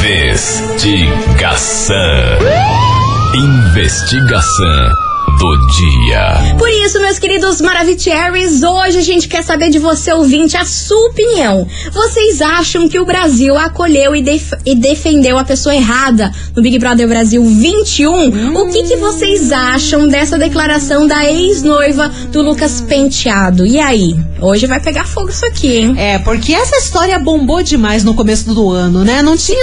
Investigação. 0.00 1.96
Investigação 3.34 5.07
do 5.38 5.56
dia. 5.68 6.54
Por 6.58 6.68
isso, 6.68 7.00
meus 7.00 7.18
queridos 7.18 7.60
Maravicheries, 7.60 8.62
hoje 8.62 8.98
a 8.98 9.02
gente 9.02 9.28
quer 9.28 9.42
saber 9.42 9.70
de 9.70 9.78
você, 9.78 10.12
ouvinte, 10.12 10.56
a 10.56 10.64
sua 10.64 11.08
opinião. 11.10 11.66
Vocês 11.92 12.42
acham 12.42 12.88
que 12.88 12.98
o 12.98 13.04
Brasil 13.04 13.56
acolheu 13.56 14.16
e, 14.16 14.22
def- 14.22 14.54
e 14.66 14.74
defendeu 14.74 15.38
a 15.38 15.44
pessoa 15.44 15.74
errada 15.74 16.32
no 16.56 16.62
Big 16.62 16.78
Brother 16.78 17.06
Brasil 17.06 17.44
21? 17.44 18.56
O 18.60 18.70
que, 18.72 18.82
que 18.82 18.96
vocês 18.96 19.52
acham 19.52 20.08
dessa 20.08 20.36
declaração 20.36 21.06
da 21.06 21.24
ex-noiva 21.24 22.08
do 22.32 22.42
Lucas 22.42 22.80
Penteado? 22.80 23.64
E 23.66 23.78
aí? 23.78 24.16
Hoje 24.40 24.66
vai 24.66 24.80
pegar 24.80 25.04
fogo 25.04 25.30
isso 25.30 25.44
aqui, 25.46 25.76
hein? 25.78 25.94
É, 25.96 26.18
porque 26.18 26.52
essa 26.52 26.76
história 26.76 27.18
bombou 27.18 27.62
demais 27.62 28.02
no 28.04 28.14
começo 28.14 28.52
do 28.54 28.70
ano, 28.70 29.04
né? 29.04 29.22
Não 29.22 29.36
tinha. 29.36 29.58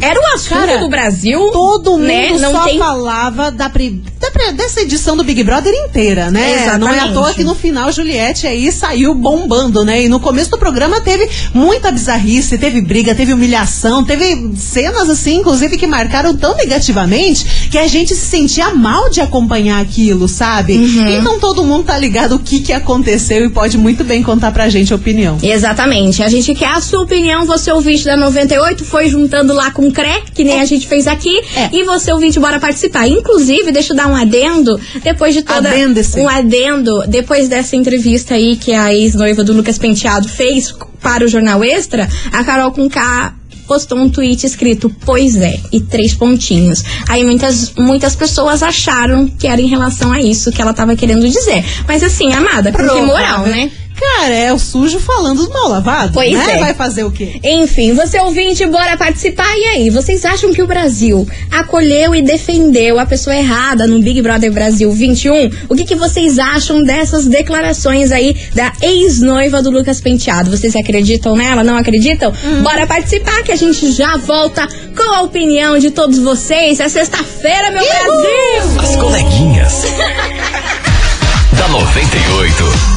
Era 0.00 0.20
o 0.20 0.34
assunto 0.34 0.48
Cara, 0.66 0.78
do 0.78 0.88
Brasil. 0.88 1.50
Todo 1.52 1.92
mundo 1.92 2.04
né? 2.04 2.30
Não 2.38 2.52
só 2.52 2.64
tem 2.64 2.78
falava 2.78 3.50
da, 3.50 3.68
pri- 3.68 3.90
da 3.90 4.10
pri- 4.10 4.13
dessa 4.56 4.80
edição 4.80 5.16
do 5.16 5.24
Big 5.24 5.42
Brother 5.42 5.72
inteira, 5.72 6.30
né? 6.30 6.62
Exatamente. 6.62 6.80
Não 6.80 6.92
é 6.92 7.00
à 7.00 7.12
toa 7.12 7.34
que 7.34 7.44
no 7.44 7.54
final 7.54 7.92
Juliette 7.92 8.46
aí 8.46 8.70
saiu 8.70 9.14
bombando, 9.14 9.84
né? 9.84 10.04
E 10.04 10.08
no 10.08 10.20
começo 10.20 10.50
do 10.50 10.58
programa 10.58 11.00
teve 11.00 11.28
muita 11.52 11.90
bizarrice, 11.90 12.58
teve 12.58 12.80
briga, 12.80 13.14
teve 13.14 13.32
humilhação, 13.32 14.04
teve 14.04 14.54
cenas 14.56 15.08
assim, 15.08 15.36
inclusive, 15.36 15.76
que 15.76 15.86
marcaram 15.86 16.36
tão 16.36 16.56
negativamente 16.56 17.68
que 17.70 17.78
a 17.78 17.86
gente 17.86 18.14
se 18.14 18.26
sentia 18.26 18.74
mal 18.74 19.10
de 19.10 19.20
acompanhar 19.20 19.80
aquilo, 19.80 20.28
sabe? 20.28 20.76
Uhum. 20.76 21.08
Então 21.08 21.38
todo 21.38 21.64
mundo 21.64 21.84
tá 21.84 21.98
ligado 21.98 22.36
o 22.36 22.38
que 22.38 22.60
que 22.60 22.72
aconteceu 22.72 23.44
e 23.44 23.48
pode 23.48 23.78
muito 23.78 24.04
bem 24.04 24.22
contar 24.22 24.52
pra 24.52 24.68
gente 24.68 24.92
a 24.92 24.96
opinião. 24.96 25.38
Exatamente. 25.42 26.22
A 26.22 26.28
gente 26.28 26.54
quer 26.54 26.68
a 26.68 26.80
sua 26.80 27.02
opinião. 27.02 27.44
Você 27.46 27.70
ouvinte 27.70 28.04
da 28.04 28.16
98 28.16 28.84
foi 28.84 29.08
juntando 29.08 29.52
lá 29.52 29.70
com 29.70 29.86
o 29.86 29.92
CRE, 29.92 30.22
que 30.34 30.44
nem 30.44 30.60
a 30.60 30.64
gente 30.64 30.86
fez 30.86 31.06
aqui. 31.06 31.40
É. 31.56 31.70
E 31.72 31.84
você 31.84 32.12
ouvinte, 32.12 32.38
bora 32.38 32.58
participar. 32.58 33.06
Inclusive, 33.08 33.72
deixa 33.72 33.92
eu 33.92 33.96
dar 33.96 34.08
um 34.08 34.13
adendo. 34.14 34.78
Depois 35.02 35.34
de 35.34 35.42
toda. 35.42 35.68
Adende-se. 35.68 36.20
Um 36.20 36.28
adendo. 36.28 37.06
Depois 37.06 37.48
dessa 37.48 37.76
entrevista 37.76 38.34
aí 38.34 38.56
que 38.56 38.72
a 38.72 38.94
ex-noiva 38.94 39.42
do 39.42 39.52
Lucas 39.52 39.78
Penteado 39.78 40.28
fez 40.28 40.74
para 41.00 41.24
o 41.24 41.28
Jornal 41.28 41.62
Extra, 41.62 42.08
a 42.32 42.44
Carol 42.44 42.72
com 42.72 42.88
K 42.88 43.34
postou 43.66 43.98
um 43.98 44.10
tweet 44.10 44.44
escrito 44.44 44.94
Pois 45.04 45.36
é, 45.36 45.58
e 45.72 45.80
três 45.80 46.14
pontinhos. 46.14 46.82
Aí 47.08 47.24
muitas, 47.24 47.72
muitas 47.74 48.14
pessoas 48.14 48.62
acharam 48.62 49.26
que 49.26 49.46
era 49.46 49.60
em 49.60 49.66
relação 49.66 50.12
a 50.12 50.20
isso 50.20 50.52
que 50.52 50.60
ela 50.60 50.74
tava 50.74 50.96
querendo 50.96 51.28
dizer. 51.28 51.64
Mas 51.86 52.02
assim, 52.02 52.32
amada, 52.32 52.72
com 52.72 52.86
que 52.86 53.00
moral, 53.00 53.46
né? 53.46 53.70
Cara, 53.96 54.34
é 54.34 54.52
o 54.52 54.58
sujo 54.58 54.98
falando 54.98 55.46
do 55.46 55.52
mal 55.52 55.68
lavado. 55.68 56.12
Pois 56.14 56.32
né? 56.32 56.56
é. 56.56 56.58
Vai 56.58 56.74
fazer 56.74 57.04
o 57.04 57.10
quê? 57.10 57.40
Enfim, 57.42 57.94
você 57.94 58.18
ouvinte, 58.18 58.66
bora 58.66 58.96
participar. 58.96 59.56
E 59.56 59.64
aí, 59.66 59.90
vocês 59.90 60.24
acham 60.24 60.52
que 60.52 60.62
o 60.62 60.66
Brasil 60.66 61.26
acolheu 61.50 62.14
e 62.14 62.22
defendeu 62.22 62.98
a 62.98 63.06
pessoa 63.06 63.36
errada 63.36 63.86
no 63.86 64.00
Big 64.00 64.20
Brother 64.20 64.52
Brasil 64.52 64.90
21? 64.90 65.50
O 65.68 65.76
que, 65.76 65.84
que 65.84 65.94
vocês 65.94 66.38
acham 66.38 66.82
dessas 66.82 67.26
declarações 67.26 68.10
aí 68.10 68.36
da 68.54 68.72
ex-noiva 68.82 69.62
do 69.62 69.70
Lucas 69.70 70.00
Penteado? 70.00 70.50
Vocês 70.50 70.74
acreditam 70.74 71.36
nela? 71.36 71.62
Não 71.62 71.76
acreditam? 71.76 72.32
Bora 72.62 72.86
participar 72.86 73.42
que 73.42 73.52
a 73.52 73.56
gente 73.56 73.92
já 73.92 74.16
volta 74.16 74.66
com 74.96 75.14
a 75.14 75.22
opinião 75.22 75.78
de 75.78 75.90
todos 75.90 76.18
vocês. 76.18 76.80
É 76.80 76.88
sexta-feira, 76.88 77.70
meu 77.70 77.84
Brasil! 77.84 78.80
As 78.80 78.96
coleguinhas. 78.96 79.84
da 81.56 81.68
98. 81.68 82.93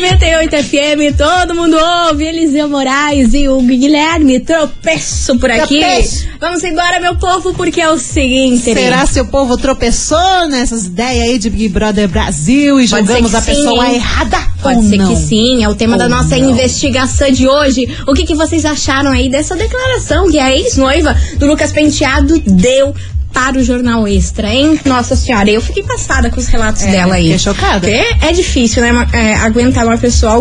98 0.00 0.56
FM, 0.64 1.16
todo 1.16 1.54
mundo 1.54 1.76
ouve. 2.08 2.24
Eliseu 2.24 2.68
Moraes 2.68 3.34
e 3.34 3.48
o 3.48 3.60
Guilherme 3.60 4.40
tropeço 4.40 5.38
por 5.38 5.50
aqui. 5.50 5.78
Tropeço. 5.80 6.26
Vamos 6.40 6.64
embora, 6.64 7.00
meu 7.00 7.16
povo, 7.16 7.52
porque 7.54 7.80
é 7.80 7.90
o 7.90 7.98
seguinte. 7.98 8.62
Será 8.62 9.06
se 9.06 9.20
o 9.20 9.26
povo 9.26 9.56
tropeçou 9.56 10.48
nessas 10.48 10.86
ideias 10.86 11.24
aí 11.24 11.38
de 11.38 11.50
Big 11.50 11.68
Brother 11.68 12.08
Brasil 12.08 12.80
e 12.80 12.88
Pode 12.88 13.06
julgamos 13.06 13.34
a 13.34 13.40
que 13.40 13.46
pessoa 13.46 13.86
sim. 13.86 13.94
errada? 13.94 14.38
Pode 14.62 14.76
ou 14.78 14.82
ser 14.82 14.96
não? 14.96 15.08
que 15.08 15.16
sim, 15.16 15.62
é 15.64 15.68
o 15.68 15.74
tema 15.74 15.96
da 15.96 16.04
Ou 16.04 16.10
nossa 16.10 16.36
não. 16.36 16.50
investigação 16.50 17.30
de 17.30 17.48
hoje. 17.48 17.86
O 18.06 18.14
que, 18.14 18.24
que 18.24 18.34
vocês 18.34 18.64
acharam 18.64 19.10
aí 19.10 19.28
dessa 19.28 19.54
declaração 19.56 20.30
que 20.30 20.38
a 20.38 20.54
ex-noiva 20.54 21.16
do 21.38 21.46
Lucas 21.46 21.72
Penteado 21.72 22.38
deu 22.40 22.94
para 23.32 23.58
o 23.58 23.62
Jornal 23.64 24.06
Extra, 24.06 24.52
hein? 24.52 24.78
Nossa 24.84 25.14
senhora, 25.16 25.50
eu 25.50 25.60
fiquei 25.60 25.82
passada 25.82 26.30
com 26.30 26.38
os 26.40 26.46
relatos 26.46 26.82
É, 26.82 26.90
dela 26.90 27.14
aí. 27.14 27.24
fiquei 27.24 27.38
chocada. 27.38 27.80
Porque 27.88 28.26
é 28.26 28.32
difícil, 28.32 28.82
né? 28.82 29.06
é, 29.12 29.34
aguentar 29.36 29.86
uma 29.86 29.98
pessoa 29.98 30.32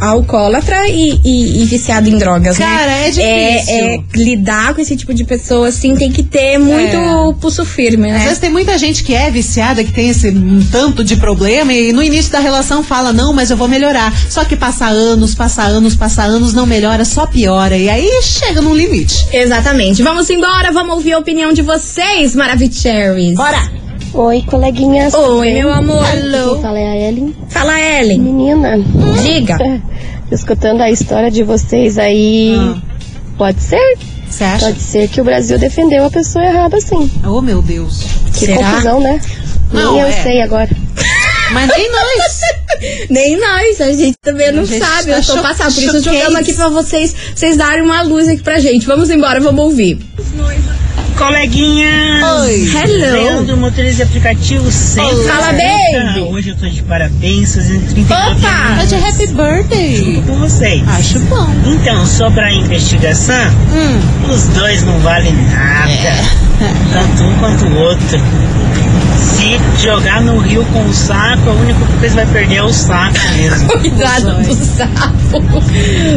alcoólatra 0.00 0.88
e, 0.88 1.20
e, 1.24 1.62
e 1.62 1.64
viciada 1.66 2.08
em 2.08 2.16
drogas, 2.18 2.58
né? 2.58 2.64
Cara, 2.66 2.90
é 2.90 3.04
difícil. 3.10 3.22
É, 3.24 3.94
é, 3.94 4.00
lidar 4.14 4.74
com 4.74 4.80
esse 4.80 4.96
tipo 4.96 5.12
de 5.14 5.24
pessoa, 5.24 5.68
assim, 5.68 5.94
tem 5.94 6.10
que 6.10 6.22
ter 6.22 6.58
muito 6.58 6.96
É. 6.96 7.34
pulso 7.40 7.64
firme, 7.64 8.10
né? 8.10 8.16
Às 8.18 8.22
vezes 8.24 8.38
tem 8.38 8.50
muita 8.50 8.76
gente 8.78 9.02
que 9.04 9.14
é 9.14 9.30
viciada, 9.30 9.82
que 9.84 9.92
tem 9.92 10.08
esse 10.08 10.28
um 10.28 10.64
tanto 10.70 11.02
de 11.04 11.16
problema 11.16 11.72
e 11.72 11.92
no 11.92 12.02
início 12.02 12.32
da 12.32 12.38
relação 12.38 12.82
fala, 12.82 13.12
não, 13.12 13.32
mas 13.32 13.50
eu 13.50 13.56
vou 13.56 13.68
melhorar. 13.68 14.12
Só 14.30 14.44
que 14.44 14.56
passa 14.56 14.86
anos, 14.86 15.34
passa 15.34 15.62
anos, 15.62 15.94
passa 15.94 16.22
anos, 16.22 16.52
não 16.52 16.66
melhora, 16.66 17.04
só 17.04 17.26
piora. 17.26 17.76
E 17.76 17.88
aí 17.88 18.08
chega 18.22 18.60
num 18.60 18.74
limite. 18.74 19.26
Exatamente. 19.32 20.02
Vamos 20.02 20.28
embora, 20.30 20.70
vamos 20.72 20.94
ouvir 20.94 21.12
a 21.12 21.18
opinião 21.18 21.52
de 21.52 21.62
vocês, 21.62 22.21
Maravicheries. 22.34 23.34
Bora! 23.34 23.70
Oi, 24.14 24.42
coleguinhas. 24.46 25.12
Oi, 25.14 25.54
meu 25.54 25.72
amor. 25.72 26.04
Fala 26.60 26.78
é 26.78 26.86
a 26.86 27.08
Ellen. 27.08 27.34
Fala, 27.48 27.80
Ellen. 27.80 28.18
Menina, 28.20 28.78
Diga. 29.22 29.56
escutando 30.30 30.80
a 30.82 30.90
história 30.90 31.30
de 31.30 31.42
vocês 31.42 31.98
aí, 31.98 32.54
Ah. 32.58 32.76
pode 33.36 33.62
ser? 33.62 33.98
Você 34.28 34.44
acha? 34.44 34.66
Pode 34.66 34.80
ser 34.80 35.08
que 35.08 35.20
o 35.20 35.24
Brasil 35.24 35.58
defendeu 35.58 36.04
a 36.06 36.10
pessoa 36.10 36.44
errada, 36.44 36.80
sim. 36.80 37.10
Oh, 37.26 37.40
meu 37.42 37.60
Deus. 37.60 38.04
Que 38.34 38.46
Será? 38.46 38.56
confusão, 38.70 39.00
né? 39.00 39.20
Não, 39.72 39.92
Nem 39.92 40.00
eu 40.02 40.06
é. 40.08 40.22
sei 40.22 40.40
agora. 40.42 40.70
Mas 41.52 41.68
nem 41.68 41.90
nós. 41.90 42.40
Nem 43.10 43.38
nós, 43.38 43.80
a 43.80 43.92
gente 43.92 44.16
também 44.22 44.50
não 44.52 44.62
A 44.62 44.66
gente 44.66 44.84
sabe. 44.84 45.10
tá 45.12 45.18
Eu 45.18 45.24
tô 45.24 45.42
passada. 45.42 45.70
Por 45.70 45.82
isso 45.82 46.00
jogando 46.02 46.36
aqui 46.36 46.52
pra 46.54 46.68
vocês, 46.68 47.14
vocês 47.34 47.56
darem 47.56 47.82
uma 47.84 48.02
luz 48.02 48.26
aqui 48.28 48.42
pra 48.42 48.58
gente. 48.58 48.86
Vamos 48.86 49.08
embora, 49.10 49.38
vamos 49.40 49.62
ouvir. 49.64 49.98
Coleguinhas! 51.22 52.22
Oi. 52.42 52.68
Hello. 52.74 53.12
Leandro, 53.12 53.56
motorista 53.56 53.96
de 53.96 54.02
aplicativo 54.02 54.68
sempre. 54.72 55.22
Fala, 55.24 55.52
baby. 55.52 56.20
Hoje 56.28 56.48
eu 56.50 56.56
tô 56.56 56.66
de 56.66 56.82
parabéns, 56.82 57.54
fazendo 57.54 57.86
39 57.92 58.30
Opa! 58.40 58.48
Anos. 58.48 58.88
de 58.88 58.94
happy 58.96 59.26
birthday. 59.28 60.22
com 60.26 60.34
vocês. 60.34 60.82
Acho 60.88 61.20
bom. 61.20 61.48
Então, 61.64 62.04
sobre 62.06 62.40
a 62.40 62.52
investigação, 62.52 63.50
Hum. 63.72 64.32
os 64.32 64.48
dois 64.48 64.82
não 64.82 64.98
valem 64.98 65.32
nada. 65.32 66.24
Tanto 66.92 67.22
um 67.22 67.38
quanto 67.38 67.66
o 67.66 67.78
outro. 67.78 68.18
Se 69.16 69.82
jogar 69.82 70.22
no 70.22 70.38
rio 70.38 70.64
com 70.72 70.84
o 70.84 70.92
saco, 70.92 71.50
a 71.50 71.52
única 71.52 71.78
coisa 71.98 72.08
que 72.08 72.14
vai 72.14 72.26
perder 72.26 72.56
é 72.56 72.62
o 72.62 72.72
saco 72.72 73.18
mesmo. 73.36 73.68
Cuidado 73.80 74.42
do 74.42 74.54
sapo. 74.54 75.62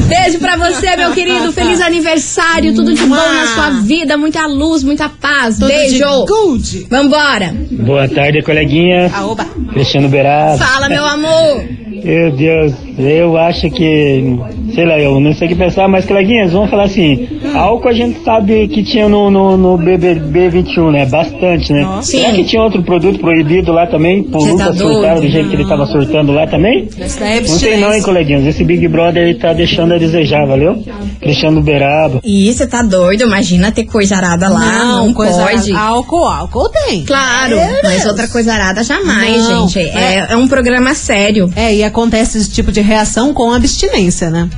Beijo 0.08 0.40
pra 0.40 0.58
você, 0.58 0.96
meu 0.96 1.12
querido. 1.12 1.52
Feliz 1.52 1.82
aniversário. 1.82 2.74
Tudo 2.74 2.94
de 2.94 3.04
bom 3.04 3.16
na 3.16 3.48
sua 3.48 3.70
vida. 3.82 4.18
Muita 4.18 4.46
luz, 4.48 4.84
muita 4.84 5.10
paz. 5.10 5.56
Tudo 5.56 5.68
Beijo. 5.68 5.98
de 5.98 6.26
good. 6.28 6.88
Vambora. 6.90 7.54
Boa 7.72 8.08
tarde, 8.08 8.42
coleguinha. 8.42 9.12
Aoba. 9.14 9.46
Cristiano 9.74 10.10
Beraba. 10.10 10.58
Fala, 10.58 10.90
meu 10.90 11.06
amor. 11.06 11.64
Meu 12.04 12.32
Deus, 12.32 12.74
eu 12.98 13.38
acho 13.38 13.70
que, 13.70 14.38
sei 14.74 14.86
lá, 14.86 14.98
eu 15.00 15.20
não 15.20 15.34
sei 15.34 15.48
o 15.48 15.50
que 15.50 15.56
pensar, 15.56 15.88
mas 15.88 16.06
coleguinhas, 16.06 16.52
vamos 16.52 16.70
falar 16.70 16.84
assim, 16.86 17.28
álcool 17.54 17.90
a 17.90 17.94
gente 17.94 18.24
sabe 18.24 18.68
que 18.68 18.84
tinha 18.84 19.08
no, 19.10 19.30
no, 19.30 19.58
no 19.58 19.78
BBB 19.78 20.50
21, 20.50 20.92
né? 20.92 21.06
Bastante, 21.06 21.74
né? 21.74 21.82
Nossa. 21.82 22.12
Será 22.12 22.30
Sim. 22.30 22.36
que 22.36 22.44
tinha 22.46 22.62
outro 22.62 22.82
produto 22.84 23.20
proibido 23.20 23.72
lá 23.72 23.88
também? 23.88 24.24
Tá 24.24 24.38
Lucas 24.38 24.78
surtar 24.78 25.16
doido? 25.16 25.22
do 25.22 25.30
jeito 25.30 25.50
que 25.50 25.56
ele 25.56 25.68
tava 25.68 25.86
surtando 25.86 26.32
lá 26.32 26.48
também? 26.48 26.88
Não 26.98 27.60
tem 27.60 27.80
não, 27.80 27.94
hein, 27.94 28.02
coleguinhas? 28.02 28.46
Esse 28.46 28.64
Big 28.64 28.88
Brother 28.88 29.24
ele 29.24 29.36
tá 29.36 29.54
deixando 29.54 29.94
a 29.94 29.98
desejar, 29.98 30.46
valeu? 30.46 30.84
Cristiano 31.20 31.62
Beraba. 31.62 32.20
Ih, 32.24 32.54
você 32.54 32.68
tá 32.68 32.82
doido? 32.82 33.24
Imagina 33.24 33.72
ter 33.72 33.86
coisa 33.86 34.16
arada 34.16 34.48
lá. 34.48 34.60
Não, 34.86 35.14
coisa 35.14 35.44
pode. 35.44 35.74
Álcool, 35.74 36.24
álcool 36.24 36.70
tem. 36.70 37.04
Claro, 37.04 37.56
É 37.56 37.82
mas 37.84 38.06
outra 38.06 38.28
coisa 38.28 38.54
arada 38.54 38.84
jamais, 38.84 39.38
Não, 39.48 39.68
gente. 39.68 39.80
é- 39.80 40.06
É, 40.06 40.28
é 40.32 40.36
um 40.38 40.48
programa 40.48 40.94
sério. 40.94 41.50
É, 41.56 41.74
e 41.74 41.84
acontece 41.84 42.38
esse 42.38 42.52
tipo 42.52 42.72
de 42.72 42.82
reação 42.86 43.34
com 43.34 43.52
abstinência, 43.52 44.30
né? 44.30 44.50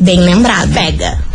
Bem 0.00 0.20
lembrado. 0.20 0.72
Pega. 0.72 1.31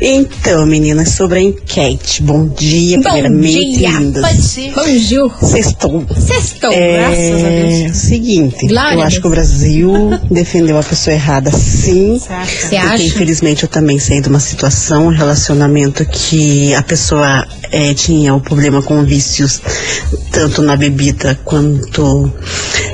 Então, 0.00 0.66
meninas, 0.66 1.10
sobre 1.10 1.38
a 1.38 1.42
enquete. 1.42 2.22
Bom 2.22 2.48
dia, 2.48 2.96
Bom 2.96 3.02
primeiramente, 3.02 3.78
dia. 3.78 3.90
lindas. 3.90 4.56
Bonjour. 4.74 5.32
Sextou. 5.42 6.04
Sextou. 6.18 6.72
É, 6.72 6.96
Graças 6.98 7.44
a 7.44 7.48
Deus. 7.48 7.96
seguinte, 7.96 8.66
Glória 8.66 8.96
eu 8.96 9.02
a 9.02 9.06
acho 9.06 9.20
que 9.20 9.26
o 9.26 9.30
Brasil 9.30 9.92
defendeu 10.30 10.78
a 10.78 10.82
pessoa 10.82 11.14
errada, 11.14 11.50
sim. 11.50 12.18
Você 12.18 12.32
acha? 12.32 12.50
Você 12.52 12.60
Porque 12.62 12.76
acha? 12.76 13.02
infelizmente 13.04 13.62
eu 13.62 13.68
também 13.68 13.98
saí 13.98 14.20
de 14.20 14.28
uma 14.28 14.40
situação, 14.40 15.06
um 15.06 15.10
relacionamento 15.10 16.04
que 16.04 16.74
a 16.74 16.82
pessoa 16.82 17.46
eh, 17.72 17.94
tinha 17.94 18.34
o 18.34 18.40
problema 18.40 18.82
com 18.82 19.02
vícios, 19.04 19.60
tanto 20.30 20.60
na 20.62 20.76
bebida 20.76 21.38
quanto 21.44 22.30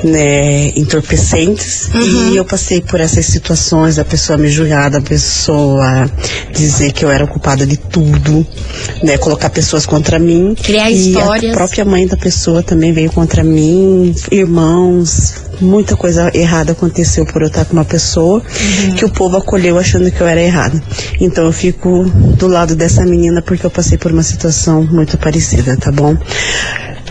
né, 0.03 0.69
entorpecentes. 0.77 1.89
Uhum. 1.93 2.33
E 2.33 2.37
eu 2.37 2.45
passei 2.45 2.81
por 2.81 2.99
essas 3.01 3.25
situações 3.25 3.95
da 3.97 4.05
pessoa 4.05 4.37
me 4.37 4.49
julgar, 4.49 4.89
da 4.89 5.01
pessoa 5.01 6.09
dizer 6.51 6.91
que 6.91 7.05
eu 7.05 7.11
era 7.11 7.25
culpada 7.27 7.65
de 7.65 7.77
tudo, 7.77 8.45
né? 9.03 9.17
Colocar 9.17 9.49
pessoas 9.49 9.85
contra 9.85 10.19
mim. 10.19 10.55
Criar 10.61 10.89
e 10.91 11.09
histórias. 11.09 11.53
A 11.53 11.57
própria 11.57 11.85
mãe 11.85 12.07
da 12.07 12.17
pessoa 12.17 12.63
também 12.63 12.91
veio 12.91 13.11
contra 13.11 13.43
mim, 13.43 14.13
irmãos, 14.31 15.33
muita 15.61 15.95
coisa 15.95 16.31
errada 16.33 16.73
aconteceu 16.73 17.25
por 17.25 17.41
eu 17.41 17.47
estar 17.47 17.65
com 17.65 17.73
uma 17.73 17.85
pessoa 17.85 18.41
que 18.97 19.05
o 19.05 19.09
povo 19.09 19.37
acolheu 19.37 19.77
achando 19.77 20.11
que 20.11 20.21
eu 20.21 20.27
era 20.27 20.41
errada. 20.41 20.81
Então 21.19 21.45
eu 21.45 21.51
fico 21.51 22.03
do 22.37 22.47
lado 22.47 22.75
dessa 22.75 23.05
menina 23.05 23.41
porque 23.41 23.65
eu 23.65 23.69
passei 23.69 23.97
por 23.97 24.11
uma 24.11 24.23
situação 24.23 24.83
muito 24.83 25.17
parecida, 25.17 25.77
tá 25.77 25.91
bom? 25.91 26.17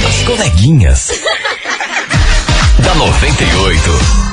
As 0.07 0.23
coleguinhas. 0.27 1.09
da 2.83 2.95
98. 2.95 4.28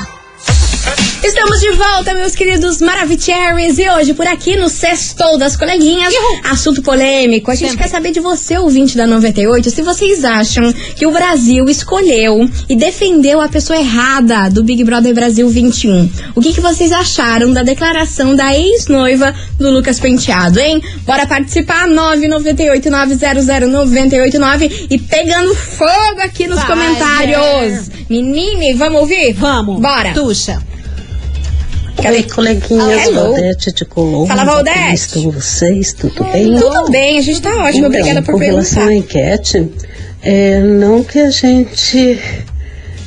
Estamos 1.27 1.59
de 1.59 1.71
volta, 1.71 2.13
meus 2.13 2.35
queridos 2.35 2.79
Maravicheries. 2.79 3.77
E 3.77 3.89
hoje, 3.89 4.13
por 4.13 4.25
aqui 4.25 4.55
no 4.55 4.69
Sextou 4.69 5.37
das 5.37 5.57
Coleguinhas, 5.57 6.13
assunto 6.45 6.81
polêmico. 6.81 7.51
A 7.51 7.55
gente 7.55 7.75
quer 7.75 7.89
saber 7.89 8.11
de 8.11 8.21
você, 8.21 8.57
ouvinte 8.57 8.95
da 8.95 9.05
98, 9.05 9.69
se 9.69 9.81
vocês 9.81 10.23
acham 10.23 10.71
que 10.95 11.05
o 11.05 11.11
Brasil 11.11 11.65
escolheu 11.65 12.49
e 12.69 12.77
defendeu 12.77 13.41
a 13.41 13.49
pessoa 13.49 13.77
errada 13.77 14.49
do 14.49 14.63
Big 14.63 14.81
Brother 14.85 15.13
Brasil 15.13 15.49
21. 15.49 16.09
O 16.33 16.39
que, 16.39 16.53
que 16.53 16.61
vocês 16.61 16.93
acharam 16.93 17.51
da 17.51 17.61
declaração 17.61 18.33
da 18.33 18.55
ex-noiva 18.55 19.35
do 19.59 19.69
Lucas 19.69 19.99
Penteado, 19.99 20.61
hein? 20.61 20.81
Bora 21.05 21.27
participar, 21.27 21.89
998-900-989 21.89 24.87
e 24.89 24.97
pegando 24.97 25.53
fogo 25.53 26.21
aqui 26.23 26.47
nos 26.47 26.59
Vai, 26.59 26.67
comentários. 26.67 27.89
Menine, 28.09 28.75
vamos 28.75 29.01
ouvir? 29.01 29.33
Vamos. 29.33 29.81
Bora. 29.81 30.13
Tuxa. 30.13 30.65
Oi, 32.05 32.23
coleguinhas. 32.23 33.13
Valdete 33.13 33.71
de 33.73 33.85
Colombo. 33.85 34.27
Fala, 34.27 34.45
Valdete. 34.45 34.77
Como 34.79 34.93
estão 34.93 35.31
vocês? 35.31 35.93
Tudo 35.93 36.23
bem? 36.25 36.55
Tudo 36.55 36.91
bem, 36.91 37.17
a 37.17 37.21
gente 37.21 37.41
tá 37.41 37.49
ótimo. 37.49 37.87
Então, 37.87 37.87
Obrigada 37.87 38.21
por 38.21 38.33
com 38.33 38.37
relação 38.39 38.85
perguntar. 38.87 38.87
à 38.87 38.95
enquete, 38.95 39.71
é, 40.21 40.59
não 40.61 41.03
que 41.03 41.19
a 41.19 41.29
gente 41.29 42.19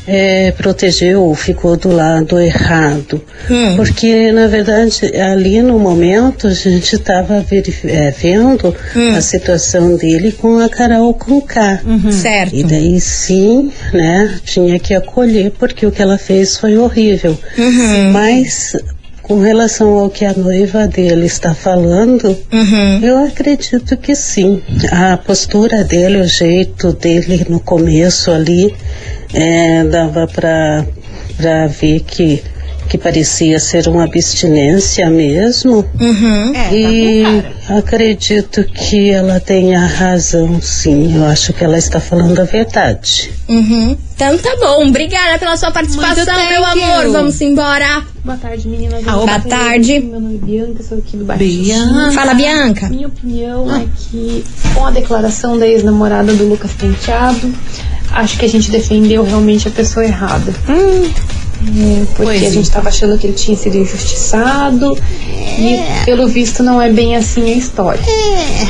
é, 0.06 0.50
protegeu 0.52 1.22
ou 1.22 1.34
ficou 1.34 1.76
do 1.76 1.90
lado 1.90 2.38
errado, 2.40 3.22
Hum. 3.50 3.76
porque 3.76 4.32
na 4.32 4.46
verdade 4.46 5.14
ali 5.16 5.62
no 5.62 5.78
momento 5.78 6.46
a 6.46 6.54
gente 6.54 6.94
estava 6.96 7.44
vendo 8.12 8.74
Hum. 8.96 9.14
a 9.14 9.20
situação 9.20 9.96
dele 9.96 10.32
com 10.32 10.58
a 10.58 10.68
Carol 10.68 11.12
com 11.14 11.40
K. 11.40 11.80
Certo. 12.10 12.54
E 12.54 12.64
daí 12.64 13.00
sim, 13.00 13.70
né, 13.92 14.38
tinha 14.44 14.78
que 14.78 14.94
acolher 14.94 15.52
porque 15.58 15.86
o 15.86 15.90
que 15.92 16.02
ela 16.02 16.18
fez 16.18 16.56
foi 16.56 16.76
horrível. 16.76 17.38
Uhum. 17.58 18.10
Mas 18.12 18.76
com 19.30 19.38
relação 19.38 19.96
ao 19.96 20.10
que 20.10 20.24
a 20.24 20.32
noiva 20.32 20.88
dele 20.88 21.26
está 21.26 21.54
falando, 21.54 22.36
Uhum. 22.52 22.98
eu 23.00 23.16
acredito 23.18 23.96
que 23.96 24.12
sim. 24.16 24.60
A 24.90 25.16
postura 25.16 25.84
dele, 25.84 26.18
o 26.18 26.26
jeito 26.26 26.92
dele 26.92 27.46
no 27.48 27.60
começo 27.60 28.32
ali, 28.32 28.74
é, 29.32 29.84
dava 29.84 30.26
para 30.26 30.84
para 31.36 31.68
ver 31.68 32.00
que 32.00 32.42
que 32.90 32.98
parecia 32.98 33.60
ser 33.60 33.86
uma 33.86 34.02
abstinência 34.02 35.08
mesmo. 35.08 35.88
Uhum. 36.00 36.52
É, 36.56 36.74
E 36.74 37.24
acredito 37.68 38.64
que 38.64 39.10
ela 39.10 39.38
tenha 39.38 39.86
razão, 39.86 40.60
sim. 40.60 41.16
Eu 41.16 41.24
acho 41.26 41.52
que 41.52 41.62
ela 41.62 41.78
está 41.78 42.00
falando 42.00 42.40
a 42.40 42.44
verdade. 42.44 43.30
Uhum. 43.48 43.96
Então 44.16 44.36
tá 44.38 44.56
bom. 44.60 44.88
Obrigada 44.88 45.38
pela 45.38 45.56
sua 45.56 45.70
participação, 45.70 46.34
meu 46.48 46.64
amor. 46.64 47.04
you. 47.04 47.12
Vamos 47.12 47.40
embora. 47.40 48.02
Boa 48.24 48.36
tarde, 48.36 48.66
meninas. 48.66 49.06
Ah, 49.06 49.12
Boa 49.12 49.38
tarde. 49.38 50.00
Meu 50.00 50.18
nome 50.20 50.34
é 50.34 50.44
Bianca, 50.44 50.82
sou 50.82 50.98
aqui 50.98 51.16
do 51.16 51.24
bairro 51.24 51.44
Bianca. 51.44 52.12
Fala, 52.12 52.34
Bianca. 52.34 52.88
Minha 52.88 53.06
opinião 53.06 53.76
é 53.76 53.86
que, 53.96 54.44
com 54.74 54.84
a 54.84 54.90
declaração 54.90 55.56
da 55.56 55.66
ex-namorada 55.66 56.32
do 56.34 56.44
Lucas 56.48 56.72
Penteado, 56.72 57.54
acho 58.10 58.36
que 58.36 58.44
a 58.44 58.48
gente 58.48 58.68
defendeu 58.68 59.22
realmente 59.22 59.68
a 59.68 59.70
pessoa 59.70 60.04
errada. 60.04 60.52
É, 61.62 62.04
porque 62.06 62.22
Pois 62.22 62.42
a 62.42 62.46
é. 62.46 62.50
gente 62.50 62.64
estava 62.64 62.88
achando 62.88 63.18
que 63.18 63.26
ele 63.26 63.34
tinha 63.34 63.56
sido 63.56 63.76
injustiçado 63.76 64.96
e, 65.58 66.04
pelo 66.06 66.26
visto, 66.26 66.62
não 66.62 66.80
é 66.80 66.90
bem 66.90 67.16
assim 67.16 67.52
a 67.52 67.56
história. 67.56 68.00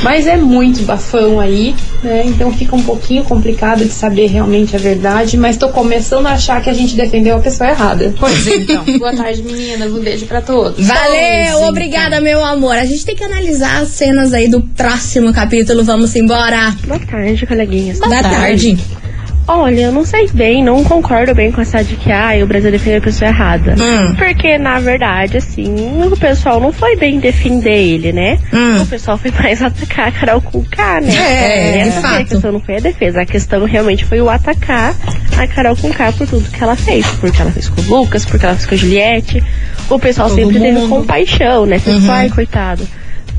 Mas 0.03 0.27
é 0.27 0.35
muito 0.35 0.83
bafão 0.83 1.39
aí, 1.39 1.73
né? 2.03 2.23
Então 2.25 2.51
fica 2.53 2.75
um 2.75 2.83
pouquinho 2.83 3.23
complicado 3.23 3.85
de 3.85 3.91
saber 3.91 4.27
realmente 4.27 4.75
a 4.75 4.79
verdade, 4.79 5.37
mas 5.37 5.55
tô 5.57 5.69
começando 5.69 6.25
a 6.27 6.31
achar 6.31 6.61
que 6.61 6.69
a 6.69 6.73
gente 6.73 6.95
defendeu 6.95 7.37
a 7.37 7.39
pessoa 7.39 7.69
errada. 7.69 8.13
Pois 8.19 8.45
é, 8.47 8.55
então. 8.55 8.83
Boa 8.99 9.15
tarde, 9.15 9.41
meninas. 9.41 9.91
Um 9.91 9.99
beijo 9.99 10.25
pra 10.25 10.41
todos. 10.41 10.85
Valeu, 10.85 11.59
Pois 11.59 11.69
obrigada, 11.69 12.19
meu 12.19 12.43
amor. 12.43 12.75
A 12.75 12.85
gente 12.85 13.05
tem 13.05 13.15
que 13.15 13.23
analisar 13.23 13.81
as 13.81 13.89
cenas 13.89 14.33
aí 14.33 14.49
do 14.49 14.61
próximo 14.61 15.31
capítulo. 15.33 15.83
Vamos 15.83 16.13
embora. 16.15 16.75
Boa 16.85 16.99
tarde, 16.99 17.45
coleguinhas. 17.45 17.99
Boa 17.99 18.09
tarde. 18.21 18.75
tarde. 18.75 19.00
Olha, 19.47 19.81
eu 19.81 19.91
não 19.91 20.05
sei 20.05 20.27
bem, 20.33 20.63
não 20.63 20.83
concordo 20.83 21.33
bem 21.35 21.51
com 21.51 21.59
essa 21.61 21.83
de 21.83 21.95
que 21.95 22.11
ah, 22.11 22.31
o 22.41 22.47
Brasil 22.47 22.71
defendeu 22.71 22.99
a 22.99 23.01
pessoa 23.01 23.29
errada. 23.29 23.75
Hum. 23.77 24.15
Porque, 24.15 24.57
na 24.57 24.79
verdade, 24.79 25.37
assim, 25.37 25.73
o 26.05 26.15
pessoal 26.15 26.59
não 26.61 26.71
foi 26.71 26.95
bem 26.95 27.19
defender 27.19 27.75
ele, 27.75 28.13
né? 28.13 28.37
Hum. 28.53 28.81
O 28.81 28.85
pessoal 28.85 29.17
foi 29.17 29.31
mais 29.31 29.59
atacar 29.63 30.07
a 30.07 30.11
Carol 30.11 30.41
com 30.41 30.63
K, 30.63 31.01
né? 31.01 31.13
É, 31.15 31.71
de 31.73 31.77
Essa 31.89 32.01
foi 32.01 32.01
fato. 32.09 32.21
A 32.21 32.25
questão 32.25 32.51
não 32.53 32.59
foi 32.61 32.77
a 32.77 32.79
defesa. 32.79 33.21
A 33.21 33.25
questão 33.25 33.65
realmente 33.65 34.05
foi 34.05 34.21
o 34.21 34.29
atacar 34.29 34.95
a 35.37 35.47
Carol 35.47 35.75
com 35.75 35.91
K 35.91 36.11
por 36.13 36.27
tudo 36.27 36.49
que 36.49 36.63
ela 36.63 36.75
fez. 36.75 37.05
Porque 37.19 37.41
ela 37.41 37.51
fez 37.51 37.67
com 37.67 37.81
o 37.81 37.85
Lucas, 37.85 38.25
porque 38.25 38.45
ela 38.45 38.55
fez 38.55 38.65
com 38.67 38.75
a 38.75 38.77
Juliette. 38.77 39.43
O 39.89 39.99
pessoal 39.99 40.29
Todo 40.29 40.37
sempre 40.39 40.59
teve 40.59 40.71
mundo. 40.79 40.89
compaixão, 40.89 41.65
né? 41.65 41.79
Sempre 41.79 42.05
Uhum. 42.05 42.11
ai, 42.11 42.29
coitado. 42.29 42.87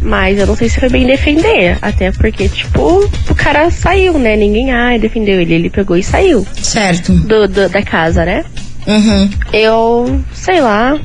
Mas 0.02 0.38
eu 0.38 0.46
não 0.46 0.56
sei 0.56 0.68
se 0.68 0.80
foi 0.80 0.88
bem 0.88 1.06
defender. 1.06 1.78
Até 1.80 2.10
porque, 2.12 2.48
tipo, 2.48 3.08
o 3.30 3.34
cara 3.34 3.70
saiu, 3.70 4.18
né? 4.18 4.36
Ninguém, 4.36 4.72
ai, 4.72 4.98
defendeu 4.98 5.40
ele. 5.40 5.54
Ele 5.54 5.70
pegou 5.70 5.96
e 5.96 6.02
saiu. 6.02 6.46
Certo. 6.60 7.12
Do, 7.12 7.46
do- 7.48 7.68
da 7.68 7.82
casa, 7.82 8.24
né? 8.24 8.44
Uhum. 8.86 9.30
Eu, 9.52 10.20
sei 10.32 10.60
lá. 10.60 10.98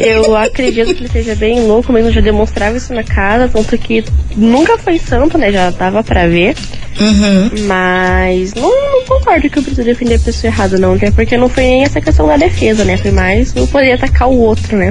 Eu 0.00 0.34
acredito 0.36 0.86
que 0.94 1.00
ele 1.00 1.06
esteja 1.06 1.34
bem 1.36 1.60
louco, 1.66 1.92
mesmo 1.92 2.10
já 2.10 2.20
demonstrava 2.20 2.76
isso 2.76 2.92
na 2.94 3.04
casa, 3.04 3.48
tanto 3.48 3.76
que 3.78 4.02
nunca 4.34 4.76
foi 4.78 4.98
santo, 4.98 5.36
né? 5.38 5.52
Já 5.52 5.70
dava 5.70 6.02
pra 6.02 6.26
ver. 6.26 6.56
Uhum. 6.98 7.50
Mas 7.66 8.54
não, 8.54 8.68
não 8.68 9.04
concordo 9.04 9.48
que 9.48 9.58
eu 9.58 9.62
preciso 9.62 9.84
defender 9.86 10.14
a 10.16 10.18
pessoa 10.18 10.50
errada, 10.52 10.78
não. 10.78 10.94
Até 10.94 11.10
porque 11.10 11.36
não 11.36 11.48
foi 11.48 11.64
nem 11.64 11.82
essa 11.84 12.00
questão 12.00 12.26
da 12.26 12.36
defesa, 12.36 12.84
né? 12.84 12.96
Foi 12.96 13.10
mais 13.10 13.54
eu 13.54 13.66
poder 13.68 13.92
atacar 13.92 14.28
o 14.28 14.38
outro, 14.38 14.76
né? 14.76 14.90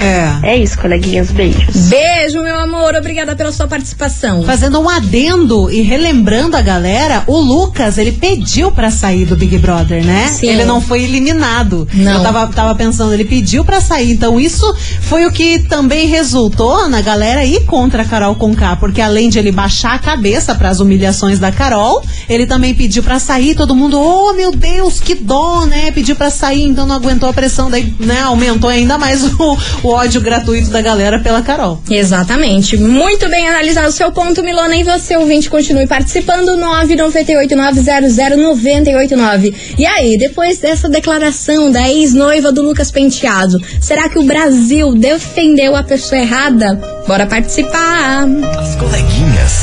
É. 0.00 0.52
É 0.52 0.56
isso, 0.56 0.78
coleguinhas. 0.78 1.30
Beijos. 1.30 1.88
Beijo, 1.88 2.42
meu 2.42 2.58
amor. 2.58 2.94
Obrigada 2.94 3.34
pela 3.34 3.52
sua 3.52 3.66
participação. 3.66 4.42
Fazendo 4.44 4.80
um 4.80 4.88
adendo 4.88 5.70
e 5.70 5.82
relembrando 5.82 6.56
a 6.56 6.62
galera, 6.62 7.24
o 7.26 7.38
Lucas, 7.38 7.98
ele 7.98 8.12
pediu 8.12 8.70
pra 8.70 8.90
sair 8.90 9.24
do 9.24 9.36
Big 9.36 9.58
Brother, 9.58 10.04
né? 10.04 10.28
Sim. 10.28 10.48
Ele 10.48 10.64
não 10.64 10.80
foi 10.80 11.02
eliminado. 11.02 11.88
Não. 11.92 12.14
Eu 12.14 12.22
tava, 12.22 12.46
tava 12.48 12.74
pensando, 12.74 13.12
ele 13.12 13.24
pediu 13.24 13.64
pra 13.64 13.80
sair. 13.80 14.12
Então 14.12 14.38
isso 14.38 14.64
foi 15.02 15.26
o 15.26 15.32
que 15.32 15.58
também 15.60 16.06
resultou 16.06 16.88
na 16.88 17.00
galera 17.00 17.44
ir 17.44 17.64
contra 17.64 18.02
a 18.02 18.04
Carol 18.04 18.34
Conká, 18.36 18.76
porque 18.76 19.00
além 19.00 19.28
de 19.28 19.38
ele 19.38 19.52
baixar 19.52 19.94
a 19.94 19.98
cabeça 19.98 20.54
pras 20.54 20.80
humilhações 20.80 21.38
da 21.38 21.50
Carol, 21.50 22.02
ele 22.28 22.46
também 22.46 22.74
pediu 22.74 23.02
pra 23.02 23.18
sair. 23.18 23.54
Todo 23.54 23.74
mundo, 23.74 23.98
oh 24.00 24.32
meu 24.32 24.52
Deus, 24.52 25.00
que 25.00 25.14
dó, 25.14 25.66
né? 25.66 25.90
Pediu 25.90 26.14
pra 26.14 26.30
sair, 26.30 26.62
então 26.62 26.86
não 26.86 26.94
aguentou 26.94 27.28
a 27.28 27.32
pressão, 27.32 27.70
daí, 27.70 27.92
né? 27.98 28.20
Aumentou 28.22 28.70
ainda 28.70 28.96
mais 28.96 29.24
o, 29.38 29.58
o 29.82 29.87
ódio 29.88 30.20
gratuito 30.20 30.70
da 30.70 30.80
galera 30.80 31.18
pela 31.20 31.42
Carol. 31.42 31.80
Exatamente. 31.90 32.76
Muito 32.76 33.28
bem 33.28 33.48
analisado 33.48 33.88
o 33.88 33.92
seu 33.92 34.12
ponto, 34.12 34.42
Milona. 34.42 34.76
E 34.76 34.84
você, 34.84 35.16
ouvinte, 35.16 35.50
continue 35.50 35.86
participando. 35.86 36.56
998-900-989. 36.56 39.54
E 39.78 39.86
aí, 39.86 40.18
depois 40.18 40.58
dessa 40.58 40.88
declaração 40.88 41.70
da 41.70 41.88
ex-noiva 41.88 42.50
do 42.52 42.62
Lucas 42.62 42.90
Penteado, 42.90 43.58
será 43.80 44.08
que 44.08 44.18
o 44.18 44.24
Brasil 44.24 44.94
defendeu 44.94 45.76
a 45.76 45.82
pessoa 45.82 46.20
errada? 46.20 46.74
Bora 47.06 47.26
participar. 47.26 48.26
As 48.58 48.74
coleguinhas. 48.76 49.62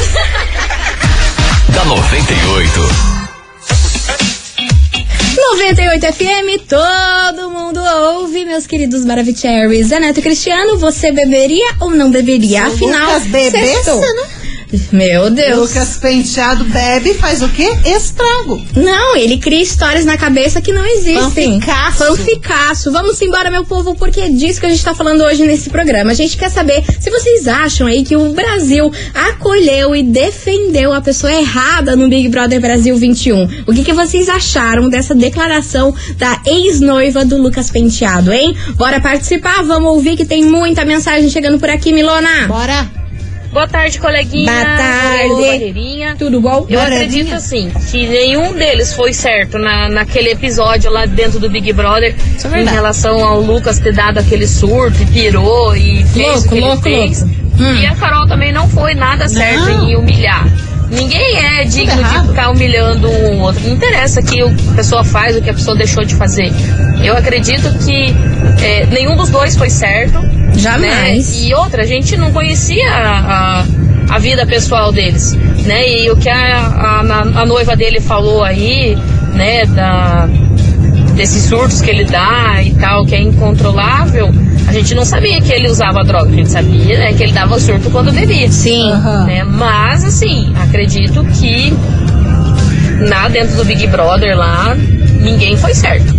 da 1.73 1.85
98. 1.85 3.14
98 5.51 6.05
FM, 6.13 6.67
todo 6.67 7.49
mundo 7.51 7.79
ouve, 7.79 8.43
meus 8.45 8.65
queridos 8.65 9.05
Maravicheries. 9.05 9.89
Neto 9.89 10.19
e 10.19 10.23
Cristiano, 10.23 10.77
você 10.77 11.11
beberia 11.11 11.75
ou 11.79 11.91
não 11.91 12.09
beberia? 12.09 12.65
Afinal, 12.65 13.05
Lucas 13.07 13.23
bebesse, 13.27 13.73
sextou. 13.75 13.99
né? 14.01 14.44
Meu 14.91 15.29
Deus. 15.29 15.57
Lucas 15.57 15.97
Penteado 15.97 16.63
bebe 16.65 17.11
e 17.11 17.13
faz 17.13 17.41
o 17.41 17.49
quê? 17.49 17.69
Estrago. 17.85 18.61
Não, 18.75 19.15
ele 19.15 19.37
cria 19.37 19.61
histórias 19.61 20.05
na 20.05 20.17
cabeça 20.17 20.61
que 20.61 20.71
não 20.71 20.85
existem. 20.85 21.59
Fanficaço. 21.59 21.97
Fanficaço. 21.97 22.91
Vamos 22.91 23.21
embora, 23.21 23.51
meu 23.51 23.63
povo, 23.63 23.95
porque 23.95 24.21
é 24.21 24.29
disso 24.29 24.59
que 24.59 24.65
a 24.65 24.69
gente 24.69 24.83
tá 24.83 24.93
falando 24.93 25.23
hoje 25.23 25.45
nesse 25.45 25.69
programa. 25.69 26.11
A 26.11 26.15
gente 26.15 26.37
quer 26.37 26.49
saber 26.49 26.83
se 26.99 27.09
vocês 27.09 27.47
acham 27.47 27.87
aí 27.87 28.03
que 28.03 28.15
o 28.15 28.33
Brasil 28.33 28.91
acolheu 29.13 29.95
e 29.95 30.03
defendeu 30.03 30.93
a 30.93 31.01
pessoa 31.01 31.31
errada 31.31 31.95
no 31.95 32.09
Big 32.09 32.27
Brother 32.29 32.59
Brasil 32.59 32.97
21. 32.97 33.63
O 33.67 33.73
que, 33.73 33.83
que 33.83 33.93
vocês 33.93 34.27
acharam 34.29 34.89
dessa 34.89 35.13
declaração 35.13 35.93
da 36.17 36.41
ex-noiva 36.45 37.23
do 37.23 37.41
Lucas 37.41 37.69
Penteado, 37.69 38.33
hein? 38.33 38.55
Bora 38.75 38.99
participar, 38.99 39.63
vamos 39.63 39.93
ouvir 39.93 40.17
que 40.17 40.25
tem 40.25 40.43
muita 40.43 40.83
mensagem 40.85 41.29
chegando 41.29 41.59
por 41.59 41.69
aqui, 41.69 41.93
Milona. 41.93 42.47
Bora. 42.47 43.04
Boa 43.55 43.69
tarde, 43.69 43.97
coleguinha. 43.99 44.51
Boa 44.51 44.65
tarde. 44.75 46.15
Tudo 46.19 46.41
bom? 46.41 46.65
Eu 46.67 46.77
Moreninha. 46.77 46.87
acredito 46.87 47.33
assim, 47.35 47.71
que 47.89 48.05
nenhum 48.05 48.51
deles 48.51 48.93
foi 48.93 49.13
certo 49.13 49.57
na, 49.57 49.87
naquele 49.87 50.29
episódio 50.31 50.91
lá 50.91 51.05
dentro 51.05 51.39
do 51.39 51.49
Big 51.49 51.71
Brother 51.71 52.13
é 52.53 52.61
em 52.61 52.65
relação 52.65 53.23
ao 53.23 53.39
Lucas 53.39 53.79
ter 53.79 53.93
dado 53.93 54.17
aquele 54.17 54.45
surto 54.45 55.01
e 55.01 55.05
pirou 55.05 55.73
e 55.73 56.03
fez 56.03 56.27
Louco, 56.27 56.47
o 56.47 56.49
que 56.49 56.59
louco, 56.59 56.87
ele 56.89 57.07
fez. 57.07 57.21
louco. 57.21 57.35
Hum. 57.57 57.75
E 57.77 57.85
a 57.85 57.95
Carol 57.95 58.27
também 58.27 58.51
não 58.51 58.67
foi 58.67 58.93
nada 58.93 59.25
certo 59.29 59.69
em 59.69 59.95
humilhar. 59.95 60.45
Ninguém 60.89 61.37
é 61.37 61.63
digno 61.63 62.03
de 62.03 62.27
ficar 62.27 62.49
humilhando 62.51 63.09
um 63.09 63.41
outro. 63.41 63.61
Não 63.67 63.75
interessa 63.75 64.21
que 64.21 64.43
o- 64.43 64.55
a 64.71 64.75
pessoa 64.75 65.03
faz 65.03 65.35
o 65.35 65.41
que 65.41 65.49
a 65.49 65.53
pessoa 65.53 65.75
deixou 65.75 66.03
de 66.05 66.15
fazer. 66.15 66.51
Eu 67.03 67.15
acredito 67.17 67.69
que 67.83 68.15
é, 68.63 68.85
nenhum 68.87 69.15
dos 69.15 69.29
dois 69.29 69.55
foi 69.55 69.69
certo. 69.69 70.19
Jamais. 70.57 71.41
né? 71.41 71.47
E 71.47 71.53
outra, 71.53 71.81
a 71.83 71.85
gente 71.85 72.15
não 72.15 72.31
conhecia 72.31 72.89
a, 72.89 73.59
a, 73.59 73.65
a 74.15 74.19
vida 74.19 74.45
pessoal 74.45 74.91
deles, 74.91 75.33
né? 75.65 75.87
E 75.89 76.09
o 76.11 76.15
que 76.15 76.29
a, 76.29 76.35
a, 76.57 77.01
a- 77.01 77.41
a 77.41 77.45
noiva 77.45 77.75
dele 77.75 77.99
falou 77.99 78.41
aí, 78.43 78.97
né, 79.33 79.65
da, 79.65 80.29
desses 81.15 81.43
surtos 81.43 81.81
que 81.81 81.89
ele 81.89 82.05
dá 82.05 82.61
e 82.61 82.73
tal, 82.75 83.05
que 83.05 83.15
é 83.15 83.21
incontrolável, 83.21 84.29
a 84.67 84.73
gente 84.73 84.93
não 84.93 85.05
sabia 85.05 85.41
que 85.41 85.51
ele 85.51 85.69
usava 85.69 86.03
droga, 86.03 86.29
a 86.29 86.33
gente 86.33 86.49
sabia, 86.49 86.97
né, 86.97 87.13
que 87.13 87.23
ele 87.23 87.31
dava 87.31 87.59
surto 87.59 87.89
quando 87.89 88.11
bebia. 88.11 88.51
Sim. 88.51 88.91
Aham. 88.91 89.25
Né? 89.25 89.43
Mas, 89.43 90.03
assim, 90.03 90.53
acredito 90.61 91.23
que 91.39 91.73
lá 93.09 93.27
dentro 93.29 93.55
do 93.55 93.65
Big 93.65 93.87
Brother 93.87 94.37
lá, 94.37 94.75
ninguém 95.21 95.57
foi 95.57 95.73
certo. 95.73 96.13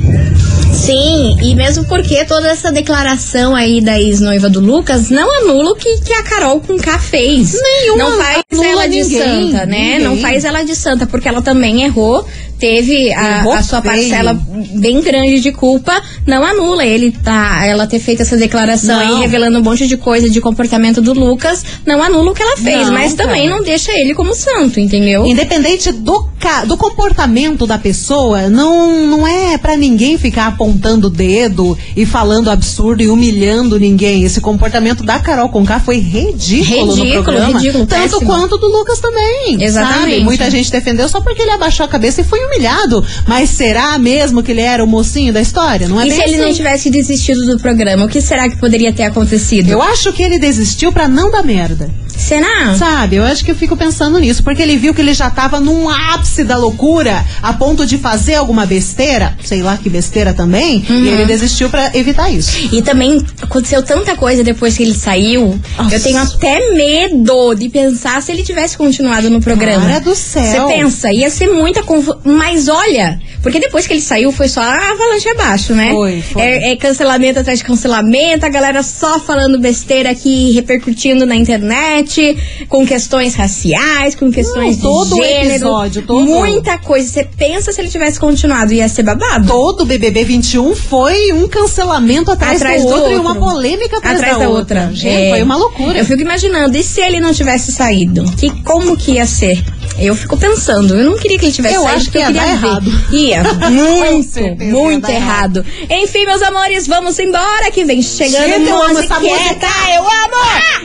Sim, 0.72 1.38
e 1.40 1.54
mesmo 1.54 1.84
porque 1.86 2.24
toda 2.26 2.48
essa 2.48 2.70
declaração 2.70 3.56
aí 3.56 3.80
da 3.80 3.98
ex-noiva 3.98 4.48
do 4.50 4.60
Lucas 4.60 5.08
não 5.08 5.28
anula 5.42 5.70
o 5.70 5.74
que, 5.74 6.00
que 6.00 6.12
a 6.12 6.22
Carol 6.22 6.60
com 6.60 6.76
K 6.76 6.98
fez. 6.98 7.54
Nenhuma 7.60 8.10
Não 8.10 8.16
faz 8.18 8.44
ela 8.52 8.86
de 8.86 9.02
ninguém, 9.02 9.52
santa, 9.52 9.66
né? 9.66 9.78
ninguém. 9.94 10.00
Não 10.00 10.16
faz 10.18 10.44
ela 10.44 10.62
de 10.62 10.76
santa, 10.76 11.06
porque 11.06 11.28
ela 11.28 11.40
também 11.40 11.82
errou. 11.82 12.26
Teve 12.58 13.12
a, 13.12 13.42
a 13.42 13.62
sua 13.62 13.82
parcela 13.82 14.32
bem 14.74 15.00
grande 15.02 15.40
de 15.40 15.52
culpa, 15.52 16.00
não 16.26 16.42
anula 16.44 16.84
ele 16.84 17.12
tá, 17.12 17.64
ela 17.66 17.86
ter 17.86 17.98
feito 17.98 18.22
essa 18.22 18.36
declaração 18.36 18.98
Não. 18.98 19.16
aí 19.16 19.20
revelando 19.20 19.58
um 19.58 19.62
monte 19.62 19.86
de 19.86 19.96
coisa 19.96 20.30
de 20.30 20.40
comportamento 20.40 21.02
do 21.02 21.12
Lucas, 21.12 21.64
não 21.84 22.02
anula 22.02 22.30
o 22.30 22.34
que 22.34 22.42
ela 22.42 22.56
fez, 22.56 22.86
Não, 22.86 22.92
mas 22.94 23.14
também 23.14 23.44
cara. 23.48 23.56
não 23.58 23.64
deixa 23.64 23.92
ele 23.92 24.14
como 24.14 24.34
santo, 24.34 24.80
entendeu? 24.80 25.26
Independente 25.26 25.92
do, 25.92 26.28
do 26.66 26.76
comportamento 26.76 27.66
da 27.66 27.78
pessoa, 27.78 28.48
não, 28.48 29.06
não 29.06 29.26
é 29.26 29.58
pra 29.58 29.76
ninguém 29.76 30.16
ficar 30.18 30.46
apontando 30.46 31.08
o 31.08 31.10
dedo 31.10 31.76
e 31.96 32.06
falando 32.06 32.50
absurdo 32.50 33.02
e 33.02 33.08
humilhando 33.08 33.78
ninguém. 33.78 34.22
Esse 34.24 34.40
comportamento 34.40 35.04
da 35.04 35.18
Carol 35.18 35.48
Conká 35.50 35.78
foi 35.78 35.98
ridículo, 35.98 36.86
no 36.86 36.94
Ridículo, 36.94 37.22
programa. 37.24 37.58
ridículo, 37.58 37.86
tanto 37.86 38.02
péssimo. 38.12 38.20
quanto 38.30 38.56
do 38.56 38.66
Lucas 38.66 38.98
também. 38.98 39.62
Exatamente. 39.62 40.00
sabe? 40.12 40.20
Muita 40.24 40.50
gente 40.50 40.70
defendeu 40.70 41.08
só 41.08 41.20
porque 41.20 41.42
ele 41.42 41.50
abaixou 41.50 41.84
a 41.84 41.88
cabeça 41.88 42.20
e 42.20 42.24
foi 42.24 42.45
humilhado. 42.46 43.04
Mas 43.26 43.50
será 43.50 43.98
mesmo 43.98 44.42
que 44.42 44.52
ele 44.52 44.60
era 44.62 44.82
o 44.82 44.86
mocinho 44.86 45.32
da 45.32 45.40
história? 45.40 45.88
Não 45.88 46.00
é 46.00 46.06
e 46.06 46.08
bem 46.10 46.18
se 46.18 46.24
ele 46.24 46.34
assim. 46.36 46.44
não 46.44 46.52
tivesse 46.54 46.90
desistido 46.90 47.44
do 47.46 47.58
programa, 47.58 48.04
o 48.04 48.08
que 48.08 48.20
será 48.20 48.48
que 48.48 48.56
poderia 48.56 48.92
ter 48.92 49.04
acontecido? 49.04 49.68
Eu 49.70 49.82
acho 49.82 50.12
que 50.12 50.22
ele 50.22 50.38
desistiu 50.38 50.92
pra 50.92 51.06
não 51.08 51.30
dar 51.30 51.42
merda. 51.42 51.90
Será? 52.16 52.74
Sabe, 52.78 53.16
eu 53.16 53.24
acho 53.24 53.44
que 53.44 53.50
eu 53.50 53.54
fico 53.54 53.76
pensando 53.76 54.18
nisso, 54.18 54.42
porque 54.42 54.62
ele 54.62 54.76
viu 54.78 54.94
que 54.94 55.02
ele 55.02 55.12
já 55.12 55.28
tava 55.28 55.60
num 55.60 55.88
ápice 55.90 56.44
da 56.44 56.56
loucura, 56.56 57.22
a 57.42 57.52
ponto 57.52 57.84
de 57.84 57.98
fazer 57.98 58.36
alguma 58.36 58.64
besteira, 58.64 59.36
sei 59.44 59.62
lá 59.62 59.76
que 59.76 59.90
besteira 59.90 60.32
também, 60.32 60.82
Uhum. 60.88 61.04
e 61.04 61.08
ele 61.10 61.26
desistiu 61.26 61.68
pra 61.68 61.90
evitar 61.94 62.30
isso. 62.30 62.56
E 62.72 62.80
também 62.80 63.22
aconteceu 63.42 63.82
tanta 63.82 64.16
coisa 64.16 64.42
depois 64.42 64.76
que 64.78 64.82
ele 64.82 64.94
saiu. 64.94 65.60
Nossa. 65.76 65.94
Eu 65.94 66.02
tenho 66.02 66.18
até 66.18 66.70
medo 66.72 67.54
de 67.54 67.68
pensar 67.68 68.22
se 68.22 68.32
ele 68.32 68.42
tivesse 68.42 68.78
continuado 68.78 69.28
no 69.28 69.40
programa. 69.40 69.84
Cara 69.86 70.00
do 70.00 70.14
céu. 70.14 70.66
Você 70.68 70.74
pensa, 70.74 71.12
ia 71.12 71.28
ser 71.30 71.48
muita 71.48 71.82
confusão. 71.82 72.18
Mas 72.36 72.68
olha, 72.68 73.20
porque 73.42 73.58
depois 73.58 73.86
que 73.86 73.92
ele 73.94 74.00
saiu 74.00 74.30
foi 74.32 74.48
só 74.48 74.60
a 74.60 74.90
avalanche 74.92 75.28
abaixo, 75.30 75.74
né? 75.74 75.90
Foi, 75.90 76.20
foi. 76.22 76.42
É, 76.42 76.72
é 76.72 76.76
cancelamento 76.76 77.38
atrás 77.40 77.58
de 77.60 77.64
cancelamento, 77.64 78.44
a 78.44 78.48
galera 78.48 78.82
só 78.82 79.18
falando 79.18 79.58
besteira 79.58 80.10
aqui, 80.10 80.52
repercutindo 80.52 81.24
na 81.26 81.34
internet, 81.34 82.36
com 82.68 82.86
questões 82.86 83.34
raciais, 83.34 84.14
com 84.14 84.30
questões 84.30 84.76
Não, 84.76 84.82
todo 84.82 85.16
de 85.16 85.22
gênero. 85.22 85.50
episódio, 85.50 86.02
todo. 86.02 86.24
Muita 86.24 86.78
coisa. 86.78 87.08
Você 87.08 87.24
pensa 87.36 87.72
se 87.72 87.80
ele 87.80 87.88
tivesse 87.88 88.18
continuado, 88.20 88.72
ia 88.72 88.88
ser 88.88 89.02
babado. 89.02 89.46
Todo 89.48 89.82
o 89.82 89.86
BBB 89.86 90.24
21 90.24 90.74
foi 90.74 91.32
um 91.32 91.48
cancelamento 91.48 92.30
atrás, 92.30 92.56
Atrás 92.56 92.82
do, 92.82 92.88
do 92.88 92.94
outro, 92.94 93.10
e 93.12 93.16
outro. 93.16 93.32
uma 93.32 93.34
polêmica 93.36 93.96
atrás, 93.98 94.16
atrás 94.20 94.38
da 94.38 94.48
outra. 94.48 94.90
Gente, 94.92 95.08
É. 95.14 95.30
foi 95.30 95.42
uma 95.42 95.56
loucura. 95.56 95.98
Eu 95.98 96.04
fico 96.04 96.20
imaginando, 96.20 96.76
e 96.76 96.82
se 96.82 97.00
ele 97.00 97.20
não 97.20 97.32
tivesse 97.32 97.72
saído? 97.72 98.24
Que, 98.36 98.50
como 98.62 98.96
que 98.96 99.12
ia 99.12 99.26
ser? 99.26 99.62
Eu 99.98 100.14
fico 100.14 100.36
pensando, 100.36 100.94
eu 100.96 101.04
não 101.10 101.16
queria 101.16 101.38
que 101.38 101.46
ele 101.46 101.52
tivesse 101.52 101.74
Eu 101.74 101.82
saído, 101.82 101.96
acho 101.96 102.04
porque 102.10 102.18
que 102.18 102.24
eu 102.24 102.30
ia 102.30 102.42
queria 102.42 102.42
dar 102.42 102.60
ver. 102.60 102.66
errado. 102.66 102.92
Ia, 103.12 103.42
muito, 103.70 104.40
muito 104.64 105.06
dar 105.06 105.14
errado. 105.14 105.64
Enfim, 105.88 106.26
meus 106.26 106.42
amores, 106.42 106.86
vamos 106.86 107.18
embora, 107.18 107.70
que 107.70 107.82
vem 107.84 108.02
chegando 108.02 108.46
Gente, 108.46 108.68
eu 108.68 108.82
amo 108.82 108.98
essa 108.98 109.18
música. 109.20 109.66
Eu 109.94 110.02
amo! 110.02 110.36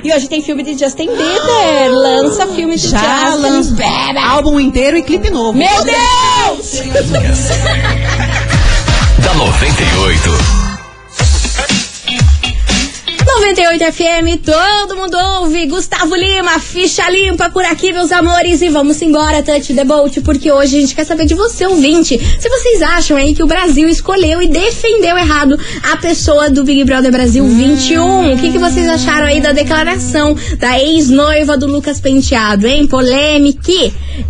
E 0.04 0.14
hoje 0.14 0.28
tem 0.30 0.42
filme 0.42 0.64
de 0.64 0.78
Justin 0.78 1.08
Bieber, 1.08 1.92
lança 1.92 2.48
filme 2.48 2.76
de 2.78 2.88
Já 2.88 3.26
Justin 3.32 3.42
lança 3.42 3.72
Bieber. 3.74 4.30
álbum 4.30 4.58
inteiro 4.60 4.98
e 4.98 5.04
clipe 5.04 5.30
novo. 5.30 5.58
Meu 5.58 5.84
Deus! 5.84 6.82
da 9.24 9.34
98. 9.34 10.71
98 13.34 13.94
FM, 13.94 14.44
todo 14.44 14.96
mundo 14.96 15.18
ouve. 15.18 15.66
Gustavo 15.66 16.16
Lima, 16.16 16.60
ficha 16.60 17.10
limpa 17.10 17.50
por 17.50 17.64
aqui, 17.64 17.94
meus 17.94 18.12
amores. 18.12 18.62
E 18.62 18.70
vamos 18.70 19.02
embora, 19.02 19.42
Touch 19.42 19.74
the 19.74 19.86
Boat, 19.86 20.20
porque 20.22 20.52
hoje 20.52 20.78
a 20.78 20.82
gente 20.82 20.94
quer 20.94 21.06
saber 21.06 21.26
de 21.26 21.34
você, 21.34 21.66
ouvinte. 21.66 22.20
Se 22.40 22.50
vocês 22.50 22.82
acham 22.82 23.16
aí 23.16 23.34
que 23.34 23.42
o 23.42 23.48
Brasil 23.48 23.88
escolheu 23.88 24.42
e 24.42 24.48
defendeu 24.48 25.18
errado 25.18 25.58
a 25.92 25.98
pessoa 25.98 26.50
do 26.50 26.64
Big 26.64 26.84
Brother 26.84 27.12
Brasil 27.12 27.46
21. 27.48 28.34
O 28.34 28.38
que, 28.38 28.52
que 28.52 28.58
vocês 28.58 28.88
acharam 28.88 29.28
aí 29.28 29.40
da 29.40 29.54
declaração 29.54 30.36
da 30.60 30.78
ex-noiva 30.78 31.58
do 31.58 31.68
Lucas 31.68 32.02
Penteado, 32.02 32.68
hein? 32.68 32.86
Polêmica. 32.86 33.62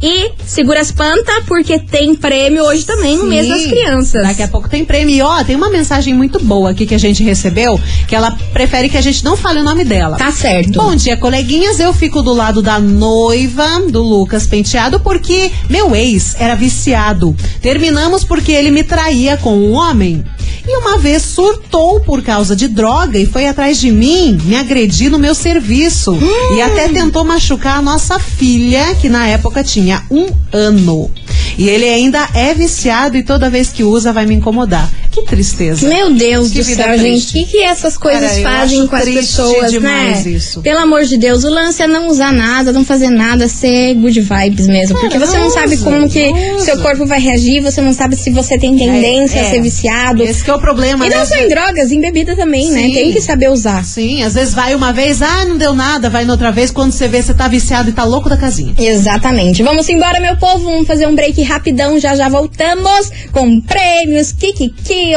E 0.02 0.32
segura 0.46 0.82
as 0.82 0.92
panta, 0.92 1.32
porque 1.48 1.80
tem 1.80 2.16
prêmio 2.16 2.64
hoje 2.64 2.86
também 2.86 3.18
no 3.18 3.26
mês 3.26 3.48
das 3.48 3.66
crianças. 3.66 4.24
Daqui 4.24 4.44
a 4.44 4.48
pouco 4.48 4.70
tem 4.70 4.86
prêmio. 4.86 5.16
E 5.16 5.22
ó, 5.22 5.44
tem 5.44 5.56
uma 5.56 5.70
mensagem 5.70 6.14
muito 6.14 6.40
boa 6.40 6.72
aqui 6.72 6.86
que 6.86 6.96
a 6.96 7.00
gente 7.00 7.24
recebeu, 7.24 7.80
que 8.08 8.16
ela 8.16 8.38
prefere 8.54 8.90
que 8.90 8.98
a 8.98 9.02
gente 9.02 9.24
não 9.24 9.36
fale 9.36 9.60
o 9.60 9.64
nome 9.64 9.84
dela. 9.84 10.18
Tá 10.18 10.32
certo. 10.32 10.74
Bom 10.74 10.96
dia, 10.96 11.18
coleguinhas. 11.18 11.80
Eu 11.80 11.94
fico 11.94 12.22
do 12.22 12.34
lado 12.34 12.62
da 12.62 12.80
noiva 12.80 13.82
do 13.90 14.02
Lucas 14.02 14.48
Penteado 14.48 15.00
porque 15.00 15.52
meu 15.70 15.96
ex 15.96 16.36
era 16.40 16.56
viciado. 16.56 17.36
Terminamos 17.62 18.24
porque 18.24 18.52
ele 18.52 18.72
me 18.72 18.84
traía 18.84 19.38
com 19.38 19.56
um 19.58 19.74
homem. 19.74 20.24
E 20.68 20.78
uma 20.78 20.98
vez 20.98 21.24
surtou 21.24 22.00
por 22.02 22.22
causa 22.22 22.56
de 22.56 22.68
droga 22.68 23.18
e 23.18 23.26
foi 23.26 23.48
atrás 23.48 23.80
de 23.80 23.92
mim, 23.92 24.40
me 24.44 24.56
agredir 24.56 25.10
no 25.10 25.18
meu 25.18 25.34
serviço. 25.34 26.16
E 26.56 26.62
até 26.62 26.88
tentou 26.88 27.24
machucar 27.24 27.80
a 27.80 27.82
nossa 27.82 28.20
filha, 28.20 28.94
que 28.96 29.10
na 29.10 29.28
época 29.28 29.64
tinha 29.64 30.04
um 30.10 30.28
ano. 30.52 31.10
E 31.58 31.68
ele 31.68 31.86
ainda 31.86 32.30
é 32.34 32.54
viciado 32.54 33.18
e 33.18 33.24
toda 33.24 33.50
vez 33.50 33.70
que 33.70 33.84
usa 33.84 34.14
vai 34.14 34.26
me 34.26 34.36
incomodar. 34.36 34.90
Que 35.12 35.24
tristeza. 35.24 35.88
Meu 35.88 36.14
Deus 36.14 36.50
Que 36.52 36.60
do 36.60 36.64
céu, 36.64 36.98
gente. 36.98 37.30
O 37.30 37.34
que, 37.34 37.46
que 37.46 37.64
essas 37.64 37.98
coisas 37.98 38.32
Cara, 38.38 38.42
fazem 38.60 38.88
com 38.88 38.96
as 38.96 39.04
pessoas, 39.06 39.74
né? 39.74 40.24
isso. 40.26 40.62
Pelo 40.62 40.80
amor 40.80 41.04
de 41.04 41.18
Deus, 41.18 41.44
o 41.44 41.50
lance 41.50 41.82
é 41.84 41.88
não 41.88 42.08
usar 42.08 42.32
nada, 42.32 42.72
não 42.72 42.86
fazer 42.86 43.10
nada, 43.10 43.48
ser 43.48 43.94
good 43.96 44.20
vibes 44.22 44.68
mesmo. 44.68 44.98
porque 45.00 45.16
Cara, 45.18 45.26
você 45.28 45.38
não 45.38 45.44
não 45.46 45.52
sabe 45.52 45.76
usa, 45.76 45.84
como 45.84 46.10
que 46.10 46.30
usa. 46.56 46.66
seu 46.66 46.78
corpo 46.82 47.06
vai 47.06 47.20
reagir, 47.20 47.62
você 47.62 47.82
não 47.82 47.92
sabe 47.94 48.16
se 48.16 48.30
você 48.30 48.58
tem 48.58 48.78
tendência 48.78 49.38
É, 49.38 49.42
a 49.42 49.46
é. 49.48 49.50
ser 49.52 49.62
viciado. 49.62 50.24
Esse 50.24 50.44
que 50.44 50.50
é 50.50 50.56
o 50.56 50.60
problema, 50.60 51.06
E 51.06 51.10
né? 51.10 51.18
não 51.18 51.26
só 51.26 51.36
em 51.36 51.50
drogas, 51.50 51.92
em 51.92 52.00
bebida 52.00 52.36
também, 52.36 52.72
né? 52.72 52.84
Sim. 52.84 52.94
Tem 52.94 53.12
que 53.12 53.22
saber 53.22 53.50
usar. 53.50 53.84
Sim, 53.84 54.24
às 54.24 54.34
vezes 54.34 54.54
vai 54.54 54.74
uma 54.76 54.94
vez, 54.94 55.22
ah, 55.22 55.44
não 55.46 55.58
deu 55.58 55.74
nada, 55.76 56.10
vai 56.10 56.24
noutra 56.24 56.52
vez, 56.52 56.72
quando 56.72 56.92
você 56.94 57.08
vê, 57.10 57.22
você 57.22 57.34
tá 57.34 57.48
viciado 57.50 57.90
e 57.90 57.94
tá 57.94 58.04
louco 58.06 58.30
da 58.30 58.38
casinha. 58.38 58.74
Exatamente. 58.78 59.62
Vamos 59.62 59.90
embora, 59.90 60.20
meu 60.22 60.38
povo. 60.38 60.64
Vamos 60.72 60.88
fazer 60.88 61.06
um 61.08 61.16
break 61.16 61.42
rapidão. 61.44 62.00
Já 62.00 62.16
já 62.16 62.30
voltamos 62.30 63.12
com 63.32 63.60
prêmios, 63.62 64.32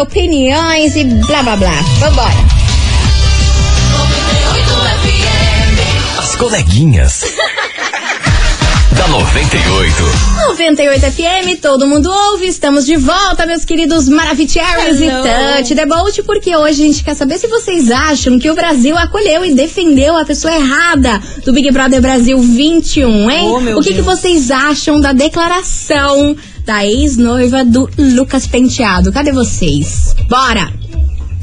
opiniões 0.01 0.97
e 0.97 1.05
blá 1.05 1.43
blá 1.43 1.57
blá. 1.57 1.83
Vambora. 2.01 2.35
As 6.19 6.37
coleguinhas. 6.37 7.23
da 8.95 9.09
98. 9.09 9.95
98 10.49 11.01
FM, 11.01 11.61
todo 11.61 11.87
mundo 11.87 12.11
ouve. 12.11 12.47
Estamos 12.47 12.87
de 12.87 12.97
volta, 12.97 13.45
meus 13.45 13.65
queridos 13.65 14.09
Maravicheries 14.09 15.01
e. 15.01 15.09
Touch 15.11 15.75
the 15.75 15.87
Boat, 15.87 16.23
porque 16.23 16.57
hoje 16.57 16.83
a 16.83 16.87
gente 16.87 17.05
quer 17.05 17.15
saber 17.15 17.39
se 17.39 17.47
vocês 17.47 17.91
acham 17.91 18.39
que 18.39 18.51
o 18.51 18.55
Brasil 18.55 18.97
acolheu 18.97 19.45
e 19.45 19.55
defendeu 19.55 20.17
a 20.17 20.25
pessoa 20.25 20.55
errada 20.55 21.21
do 21.45 21.53
Big 21.53 21.71
Brother 21.71 22.01
Brasil 22.01 22.39
21, 22.39 23.31
hein? 23.31 23.49
Oh, 23.49 23.79
o 23.79 23.83
que, 23.83 23.95
que 23.95 24.03
vocês 24.03 24.51
acham 24.51 25.01
da 25.01 25.13
declaração 25.13 26.37
da 26.65 26.85
ex-noiva 26.85 27.65
do 27.65 27.89
Lucas 27.99 28.47
Penteado? 28.47 29.13
Cadê 29.13 29.33
vocês? 29.33 30.15
Bora! 30.29 30.73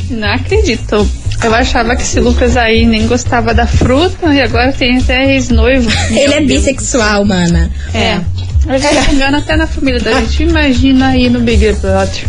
Não 0.10 0.28
acredito. 0.28 1.08
Eu 1.44 1.56
achava 1.56 1.96
que 1.96 2.02
esse 2.02 2.20
Lucas 2.20 2.58
aí 2.58 2.86
nem 2.86 3.08
gostava 3.08 3.54
da 3.54 3.66
fruta 3.66 4.34
e 4.34 4.42
agora 4.42 4.74
tem 4.74 4.98
até 4.98 5.34
ex-noivo. 5.34 5.90
Ele 6.12 6.34
é 6.34 6.42
bissexual, 6.42 7.26
mana. 7.26 7.72
É. 7.94 8.20
A 8.68 8.78
gente 8.78 9.16
engana 9.16 9.40
até 9.40 9.56
na 9.56 9.66
família 9.66 10.00
da 10.00 10.20
gente. 10.20 10.44
Imagina 10.44 11.08
aí 11.08 11.30
no 11.30 11.40
Big 11.40 11.72
Brother. 11.74 12.26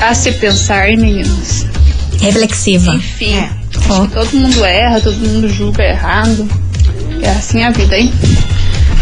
A 0.00 0.14
se 0.14 0.30
pensar, 0.32 0.88
hein, 0.88 0.96
meninos? 0.98 1.66
Reflexiva. 2.20 2.94
Enfim. 2.94 3.38
acho 3.38 4.08
que 4.08 4.14
Todo 4.14 4.32
mundo 4.34 4.64
erra, 4.64 5.00
todo 5.00 5.16
mundo 5.16 5.48
julga 5.48 5.82
errado. 5.82 6.48
É 7.22 7.30
assim 7.30 7.64
a 7.64 7.70
vida, 7.70 7.98
hein? 7.98 8.12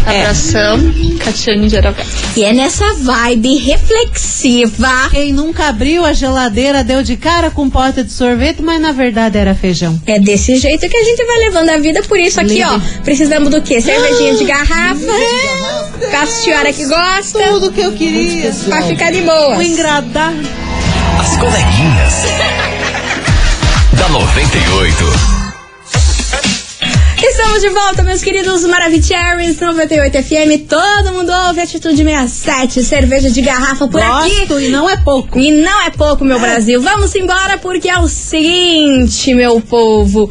Abração, 0.05 0.77
Catiane 1.19 1.67
de 1.67 1.77
Araucária. 1.77 2.11
E 2.35 2.43
é 2.43 2.53
nessa 2.53 2.85
vibe 2.93 3.57
reflexiva. 3.57 5.09
Quem 5.09 5.33
nunca 5.33 5.67
abriu 5.67 6.05
a 6.05 6.13
geladeira 6.13 6.83
deu 6.83 7.01
de 7.01 7.17
cara 7.17 7.49
com 7.49 7.69
porta 7.69 8.03
de 8.03 8.11
sorvete, 8.11 8.61
mas 8.61 8.79
na 8.79 8.91
verdade 8.91 9.37
era 9.37 9.55
feijão. 9.55 9.99
É 10.05 10.19
desse 10.19 10.57
jeito 10.57 10.87
que 10.87 10.95
a 10.97 11.03
gente 11.03 11.25
vai 11.25 11.37
levando 11.39 11.69
a 11.69 11.77
vida, 11.77 12.03
por 12.03 12.19
isso 12.19 12.39
aqui, 12.39 12.55
Líder. 12.55 12.67
ó. 12.67 12.79
Precisamos 13.03 13.49
do 13.49 13.61
quê? 13.61 13.81
Cervejinha 13.81 14.35
de 14.35 14.43
garrafa. 14.45 15.05
Com 16.11 16.17
a 16.17 16.25
senhora 16.27 16.71
que 16.71 16.85
gosta. 16.85 17.39
Tudo 17.49 17.71
que 17.71 17.81
eu 17.81 17.91
queria. 17.93 18.51
Pra 18.67 18.81
ficar 18.83 19.11
de 19.11 19.21
boa. 19.21 19.57
O 19.57 19.61
engradar. 19.61 20.33
As 21.19 21.37
coleguinhas. 21.37 22.13
da 23.97 24.09
98. 24.09 25.44
Estamos 27.27 27.59
de 27.61 27.69
volta, 27.69 28.03
meus 28.03 28.21
queridos 28.21 28.63
Maravicheries 28.65 29.59
98 29.59 30.23
FM. 30.23 30.67
Todo 30.69 31.11
mundo 31.11 31.31
ouve 31.47 31.59
Atitude 31.59 31.97
67, 32.03 32.83
cerveja 32.83 33.31
de 33.31 33.41
garrafa 33.41 33.87
por 33.87 33.99
aqui. 34.01 34.35
Gosto 34.45 34.59
e 34.61 34.69
não 34.69 34.87
é 34.89 34.95
pouco. 34.97 35.39
E 35.39 35.51
não 35.51 35.81
é 35.81 35.89
pouco, 35.89 36.23
meu 36.23 36.39
Brasil. 36.39 36.81
Vamos 36.81 37.15
embora 37.15 37.57
porque 37.57 37.89
é 37.89 37.97
o 37.97 38.07
seguinte, 38.07 39.33
meu 39.33 39.59
povo. 39.59 40.29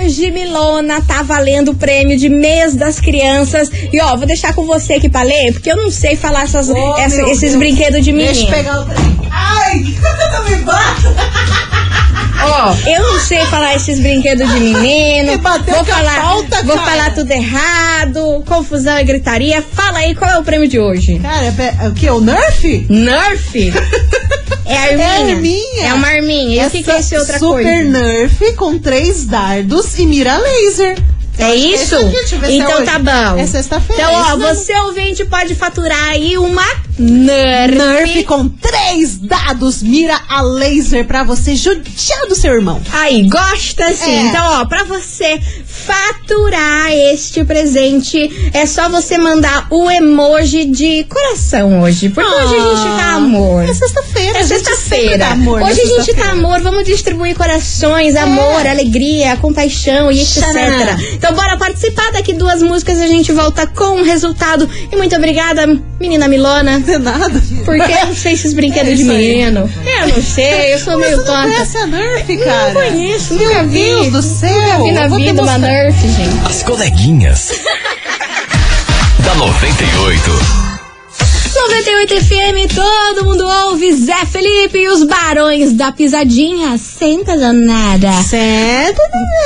Hoje, 0.00 0.30
Milona 0.30 1.00
tá 1.00 1.22
valendo 1.22 1.70
o 1.70 1.74
prêmio 1.74 2.16
de 2.18 2.28
mês 2.28 2.74
das 2.74 3.00
crianças. 3.00 3.70
E 3.92 3.98
ó, 4.00 4.14
vou 4.16 4.26
deixar 4.26 4.54
com 4.54 4.66
você 4.66 4.94
aqui 4.94 5.08
pra 5.08 5.22
ler, 5.22 5.52
porque 5.54 5.70
eu 5.72 5.76
não 5.76 5.90
sei 5.90 6.14
falar 6.14 6.42
essas, 6.42 6.68
Oh, 6.68 6.96
essa- 6.98 7.22
esses 7.22 7.40
Deus. 7.40 7.56
brinquedos 7.56 8.04
de 8.04 8.12
menino. 8.12 8.32
Deixa 8.34 8.46
eu 8.48 8.50
pegar 8.54 8.80
o 8.80 8.84
trem. 8.84 9.18
Ai, 9.30 9.78
me 10.48 10.56
bata. 10.56 11.16
Ó, 12.40 12.74
eu 12.88 13.02
não 13.02 13.18
sei 13.20 13.44
falar 13.46 13.74
esses 13.74 13.98
brinquedos 14.00 14.48
de 14.48 14.60
menino. 14.60 15.32
Vou 15.38 15.84
falar, 15.84 16.20
pauta, 16.20 16.62
vou 16.62 16.76
falar 16.78 17.14
tudo 17.14 17.30
errado, 17.30 18.42
confusão 18.46 18.98
e 18.98 19.04
gritaria. 19.04 19.62
Fala 19.72 19.98
aí 19.98 20.14
qual 20.14 20.30
é 20.30 20.38
o 20.38 20.44
prêmio 20.44 20.68
de 20.68 20.78
hoje. 20.78 21.18
Cara, 21.18 21.46
é, 21.46 21.84
é 21.84 21.88
o 21.88 21.94
que? 21.94 22.08
O 22.08 22.20
Nerf? 22.20 22.86
Nerf? 22.88 23.72
É 24.64 24.76
a 24.76 24.82
arminha. 24.90 25.04
É 25.04 25.32
arminha. 25.32 25.86
É 25.86 25.94
uma 25.94 26.08
arminha. 26.08 26.64
E 26.64 26.66
o 26.66 26.70
que, 26.70 26.82
que 26.82 26.90
é 26.90 27.00
esse 27.00 27.16
outra 27.16 27.38
Super 27.38 27.62
coisa? 27.62 27.84
Nerf 27.84 28.52
com 28.54 28.78
três 28.78 29.24
dardos 29.24 29.98
e 29.98 30.06
mira 30.06 30.36
laser. 30.38 30.96
É 31.38 31.54
isso? 31.54 31.96
aqui, 31.96 32.46
é 32.46 32.50
então 32.56 32.78
hoje. 32.78 32.84
tá 32.84 32.98
bom. 32.98 33.38
É 33.38 33.46
sexta-feira. 33.46 34.02
Então, 34.02 34.10
é 34.10 34.32
ó, 34.32 34.36
você 34.36 34.74
ouvinte 34.80 35.24
pode 35.24 35.54
faturar 35.54 36.10
aí 36.10 36.36
uma 36.36 36.64
Nerf. 36.98 37.74
Nerf 37.76 38.24
com 38.24 38.48
três 38.48 39.18
dados 39.18 39.82
mira 39.82 40.18
a 40.28 40.42
laser 40.42 41.06
pra 41.06 41.22
você 41.22 41.54
judiar 41.54 42.26
do 42.28 42.34
seu 42.34 42.54
irmão. 42.54 42.80
Aí, 42.92 43.28
gosta 43.28 43.92
sim. 43.92 44.10
É. 44.10 44.20
Então, 44.22 44.60
ó, 44.60 44.64
pra 44.64 44.84
você 44.84 45.40
faturar 45.64 46.90
este 46.90 47.44
presente, 47.44 48.50
é 48.52 48.66
só 48.66 48.88
você 48.88 49.16
mandar 49.16 49.66
o 49.70 49.90
emoji 49.90 50.64
de 50.66 51.04
coração 51.04 51.82
hoje. 51.82 52.08
Porque 52.08 52.28
hoje 52.28 52.54
a 52.54 52.74
gente 52.74 52.98
tá 52.98 53.14
amor. 53.14 53.64
É 53.64 53.72
sexta-feira. 53.72 54.38
É 54.38 54.42
sempre 54.44 54.64
sexta-feira. 54.64 55.26
amor 55.28 55.60
na 55.60 55.66
Hoje 55.66 55.80
a 55.80 55.86
gente 55.86 56.14
tá 56.14 56.30
amor, 56.30 56.60
vamos 56.60 56.84
distribuir 56.84 57.36
corações, 57.36 58.16
amor, 58.16 58.66
alegria, 58.66 59.36
compaixão 59.36 60.10
e 60.10 60.20
etc. 60.20 60.44
Então 61.14 61.32
bora 61.34 61.56
participar 61.56 62.12
daqui 62.12 62.32
duas 62.32 62.62
músicas, 62.62 63.00
a 63.00 63.06
gente 63.06 63.32
volta 63.32 63.66
com 63.66 64.00
o 64.00 64.04
resultado. 64.04 64.68
E 64.90 64.96
muito 64.96 65.14
obrigada, 65.14 65.66
menina 66.00 66.28
Milona. 66.28 66.82
Nada. 66.98 67.42
Porque 67.64 67.92
eu 67.92 68.06
não 68.06 68.14
sei 68.14 68.32
esses 68.32 68.54
brinquedos 68.54 68.92
É 68.92 68.94
de 68.94 69.04
menino. 69.04 69.70
Eu 69.84 70.08
não 70.08 70.22
sei, 70.22 70.74
eu 70.74 70.78
sou 70.78 70.98
Mas 70.98 71.08
meio 71.08 71.16
você 71.18 71.30
não 71.30 71.34
tonta. 71.34 71.42
conhece 71.54 71.76
a 71.78 71.86
Nerf, 71.86 72.36
cara? 72.38 72.72
Não 72.72 72.80
conheço, 72.90 73.34
Meu 73.34 73.48
nunca 73.48 73.62
vi. 73.64 73.78
Deus 73.78 74.08
do 74.12 74.22
céu. 74.22 74.50
Nunca 74.78 74.82
vi 74.84 74.92
na 74.92 75.04
Eu 75.06 75.14
vida 75.16 75.42
uma. 75.42 75.58
Nerf, 75.58 76.00
gente. 76.00 76.46
As 76.46 76.62
coleguinhas. 76.62 77.50
da 79.24 79.34
98. 79.34 80.67
98 81.62 82.14
FM, 82.24 82.74
todo 82.74 83.24
mundo 83.26 83.44
ouve. 83.66 83.92
Zé 83.92 84.24
Felipe 84.26 84.78
e 84.78 84.88
os 84.88 85.02
Barões 85.04 85.72
da 85.72 85.90
Pisadinha. 85.90 86.78
Senta 86.78 87.36
danada. 87.36 88.10
Certo. 88.22 89.00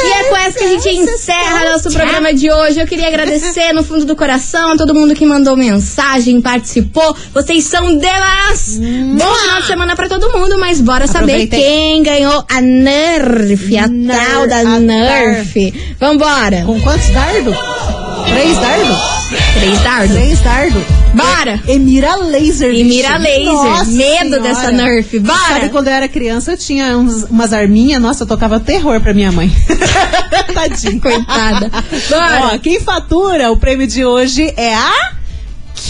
E 0.05 0.13
é 0.13 0.25
com 0.25 0.37
essa 0.37 0.59
que 0.59 0.65
a 0.65 0.69
gente 0.79 0.89
encerra 0.91 1.71
nosso 1.73 1.91
programa 1.91 2.33
de 2.35 2.51
hoje. 2.51 2.79
Eu 2.81 2.87
queria 2.87 3.09
agradecer 3.09 3.73
no 3.73 3.83
fundo 3.83 4.05
do 4.05 4.15
coração 4.15 4.73
a 4.73 4.77
todo 4.77 4.95
mundo 4.95 5.15
que 5.15 5.25
mandou 5.25 5.57
mensagem, 5.57 6.41
participou. 6.41 7.17
Vocês 7.33 7.65
são 7.65 7.97
delas. 7.97 8.79
Bom 8.79 9.35
final 9.35 9.61
de 9.63 9.67
semana 9.67 9.97
pra 9.97 10.09
todo 10.09 10.31
mundo, 10.39 10.59
mas 10.59 10.81
bora 10.81 11.07
saber 11.07 11.33
Aproveitem. 11.33 11.61
quem 11.61 12.03
ganhou 12.03 12.45
a 12.49 12.61
Nerf, 12.61 13.79
a 13.79 13.89
Ner- 13.89 14.17
tal 14.17 14.47
da 14.47 14.59
a 14.59 14.79
Nerf. 14.79 15.95
Vambora. 15.99 16.63
Com 16.67 16.79
quantos 16.83 17.09
dardos? 17.09 18.02
Três 18.29 18.59
dardo? 18.59 18.97
Três 19.59 19.81
dardos. 19.83 20.17
Três 20.17 20.41
dardo. 20.41 20.85
Bora! 21.15 21.61
E 21.69 21.79
mira 21.79 22.17
laser. 22.17 22.73
E 22.75 22.85
mira 22.85 23.19
bicho. 23.19 23.31
laser. 23.31 23.53
Nossa 23.53 23.85
Medo 23.91 24.19
Senhora. 24.31 24.41
dessa 24.41 24.73
Nerf. 24.73 25.19
Bora! 25.21 25.39
Sabe 25.49 25.69
quando 25.71 25.87
eu 25.89 25.93
era 25.93 26.09
criança, 26.09 26.53
eu 26.53 26.57
tinha 26.59 26.97
uns- 26.97 27.25
umas 27.25 27.53
arminhas. 27.53 28.01
Nossa, 28.01 28.23
eu 28.25 28.27
tocava 28.27 28.59
terror 28.61 29.01
pra 29.01 29.13
minha 29.15 29.31
mãe. 29.33 29.51
Tadinha. 30.55 31.01
Coitada. 31.01 31.71
Bora. 32.11 32.55
Ó, 32.55 32.59
quem 32.59 32.81
fatura 32.81 33.51
o 33.51 33.57
prêmio 33.57 33.87
de 33.87 34.05
hoje 34.05 34.53
é 34.57 34.75
a... 34.75 35.13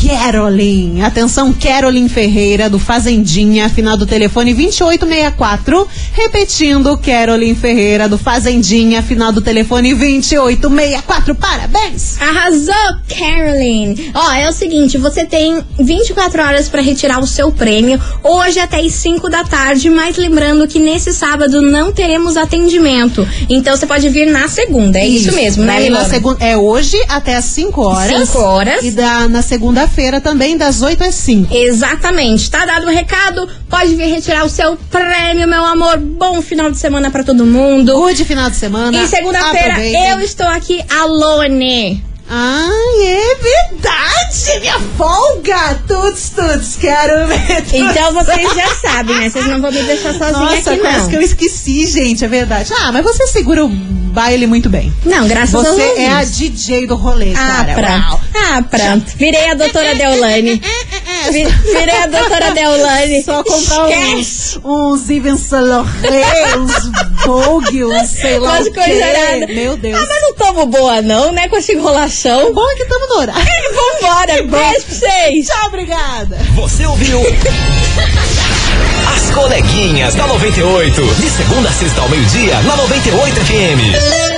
Carolyn. 0.03 1.03
Atenção, 1.03 1.53
Carolyn 1.53 2.09
Ferreira, 2.09 2.69
do 2.69 2.79
Fazendinha, 2.79 3.69
final 3.69 3.97
do 3.97 4.07
telefone 4.07 4.53
2864. 4.55 5.89
Repetindo, 6.13 6.97
Carolyn 6.99 7.55
Ferreira, 7.55 8.09
do 8.09 8.19
Fazendinha, 8.19 9.03
final 9.03 9.33
do 9.33 9.41
telefone 9.41 9.95
2864. 9.95 11.35
Parabéns! 11.35 12.21
Arrasou, 12.21 12.75
Caroline! 13.09 14.11
Ó, 14.15 14.33
é 14.33 14.49
o 14.49 14.53
seguinte, 14.53 14.99
você 14.99 15.25
tem 15.25 15.63
24 15.79 16.43
horas 16.43 16.69
pra 16.69 16.83
retirar 16.83 17.21
o 17.21 17.27
seu 17.27 17.51
prêmio, 17.53 18.01
hoje 18.23 18.59
até 18.59 18.81
as 18.81 18.93
5 18.95 19.29
da 19.29 19.45
tarde, 19.45 19.89
mas 19.91 20.17
lembrando 20.17 20.67
que 20.67 20.79
nesse 20.79 21.13
sábado 21.13 21.61
não 21.63 21.93
teremos 21.93 22.37
atendimento. 22.37 23.27
Então 23.49 23.77
você 23.77 23.87
pode 23.87 24.09
vir 24.09 24.27
na 24.31 24.49
segunda, 24.49 24.99
é 24.99 25.07
isso, 25.07 25.33
mesmo, 25.33 25.63
né, 25.65 25.75
Daí 25.77 25.91
na 25.91 25.99
Milona? 25.99 26.09
segun- 26.09 26.37
É 26.41 26.57
hoje 26.57 26.97
até 27.09 27.37
as 27.37 27.45
5 27.47 27.81
horas. 27.83 28.29
5 28.29 28.39
horas. 28.41 28.83
E 28.85 28.91
da, 28.91 29.29
na 29.29 29.43
segunda-feira 29.73 30.21
também, 30.21 30.57
das 30.57 30.83
8 30.83 31.03
às 31.03 31.15
5. 31.15 31.55
Exatamente. 31.55 32.51
Tá 32.51 32.67
dado 32.67 32.87
o 32.87 32.91
recado? 32.91 33.49
Pode 33.69 33.95
vir 33.97 34.07
retirar 34.07 34.45
o 34.45 34.49
seu 34.49 34.77
prêmio, 34.91 35.49
meu 35.49 35.65
amor. 35.65 35.97
Bom 35.99 36.43
final 36.43 36.71
de 36.71 36.77
semana 36.77 37.11
pra 37.11 37.25
todo 37.25 37.47
mundo. 37.47 37.95
Good 37.95 38.25
final 38.27 38.51
de 38.51 38.57
semana. 38.57 39.03
E 39.03 39.07
segunda-feira 39.07 39.81
eu 40.13 40.21
estou 40.21 40.47
aqui 40.47 40.85
alone. 40.91 42.12
Ai, 42.29 43.07
é 43.07 43.35
verdade! 43.35 44.61
Minha 44.61 44.81
folga! 44.97 45.75
Tuts, 45.87 46.31
tuts, 46.31 46.77
quero 46.81 47.27
ver. 47.27 47.65
Então 47.73 48.13
vocês 48.15 48.55
já 48.55 48.75
sabem, 48.77 49.17
né? 49.19 49.29
Vocês 49.29 49.47
não 49.47 49.61
vão 49.61 49.71
me 49.73 49.83
deixar 49.83 50.13
sozinha 50.15 50.57
Nossa, 50.57 50.73
aqui, 50.73 50.83
não. 50.83 51.09
que 51.09 51.17
eu 51.17 51.21
esqueci, 51.21 51.87
gente, 51.87 52.25
é 52.25 52.29
verdade. 52.29 52.73
Ah, 52.79 52.91
mas 52.93 53.03
você 53.05 53.27
segura 53.27 53.65
o 53.65 53.69
baile 53.69 54.47
muito 54.47 54.69
bem. 54.71 54.93
Não, 55.05 55.27
graças 55.29 55.55
aos 55.55 55.67
Você 55.69 55.83
é 55.99 56.11
a. 56.13 56.25
DJ 56.25 56.87
do 56.87 56.97
rolê, 56.97 57.33
Ah, 57.37 57.65
cara. 57.67 57.75
pronto. 57.75 58.21
Ah, 58.35 58.63
pronto. 58.63 59.13
Virei 59.17 59.51
a 59.51 59.55
doutora 59.55 59.95
Deolane. 59.97 60.61
Vi- 61.31 61.45
Virei 61.45 61.97
a 61.97 62.07
doutora 62.07 62.51
Deolane. 62.53 63.23
Só 63.23 63.43
comprar 63.45 63.87
uns, 64.17 64.59
uns 64.65 65.09
Yves 65.11 65.41
Saint 65.41 65.67
Laurent, 65.67 66.57
uns 66.59 66.73
Vogue, 67.25 67.85
uns 67.85 68.09
sei 68.09 68.39
lá 68.39 68.59
o 68.61 68.73
quê. 68.73 68.81
aradas. 68.81 69.49
Meu 69.55 69.77
Deus. 69.77 69.99
Ah, 69.99 70.07
mas 70.09 70.23
não 70.23 70.35
tomo 70.35 70.67
boa, 70.67 71.01
não, 71.03 71.33
né? 71.33 71.49
Com 71.49 71.57
essa 71.57 71.73
enrolação. 71.73 72.53
Bom 72.53 72.69
é 72.71 72.75
que 72.77 72.83
estamos 72.83 73.09
no 73.09 73.15
horário. 73.17 73.43
Vambora, 74.03 74.35
beijo 74.43 74.49
pra 74.51 74.95
vocês. 74.97 75.47
Tchau, 75.47 75.67
obrigada. 75.69 76.39
Você 76.57 76.85
ouviu? 76.87 77.21
As 79.15 79.31
coleguinhas 79.31 80.15
da 80.15 80.27
98. 80.27 81.03
De 81.15 81.31
segunda 81.31 81.69
a 81.69 81.73
sexta 81.73 82.01
ao 82.01 82.09
meio-dia, 82.09 82.61
na 82.63 82.77
98 82.77 83.41
FM. 83.45 84.32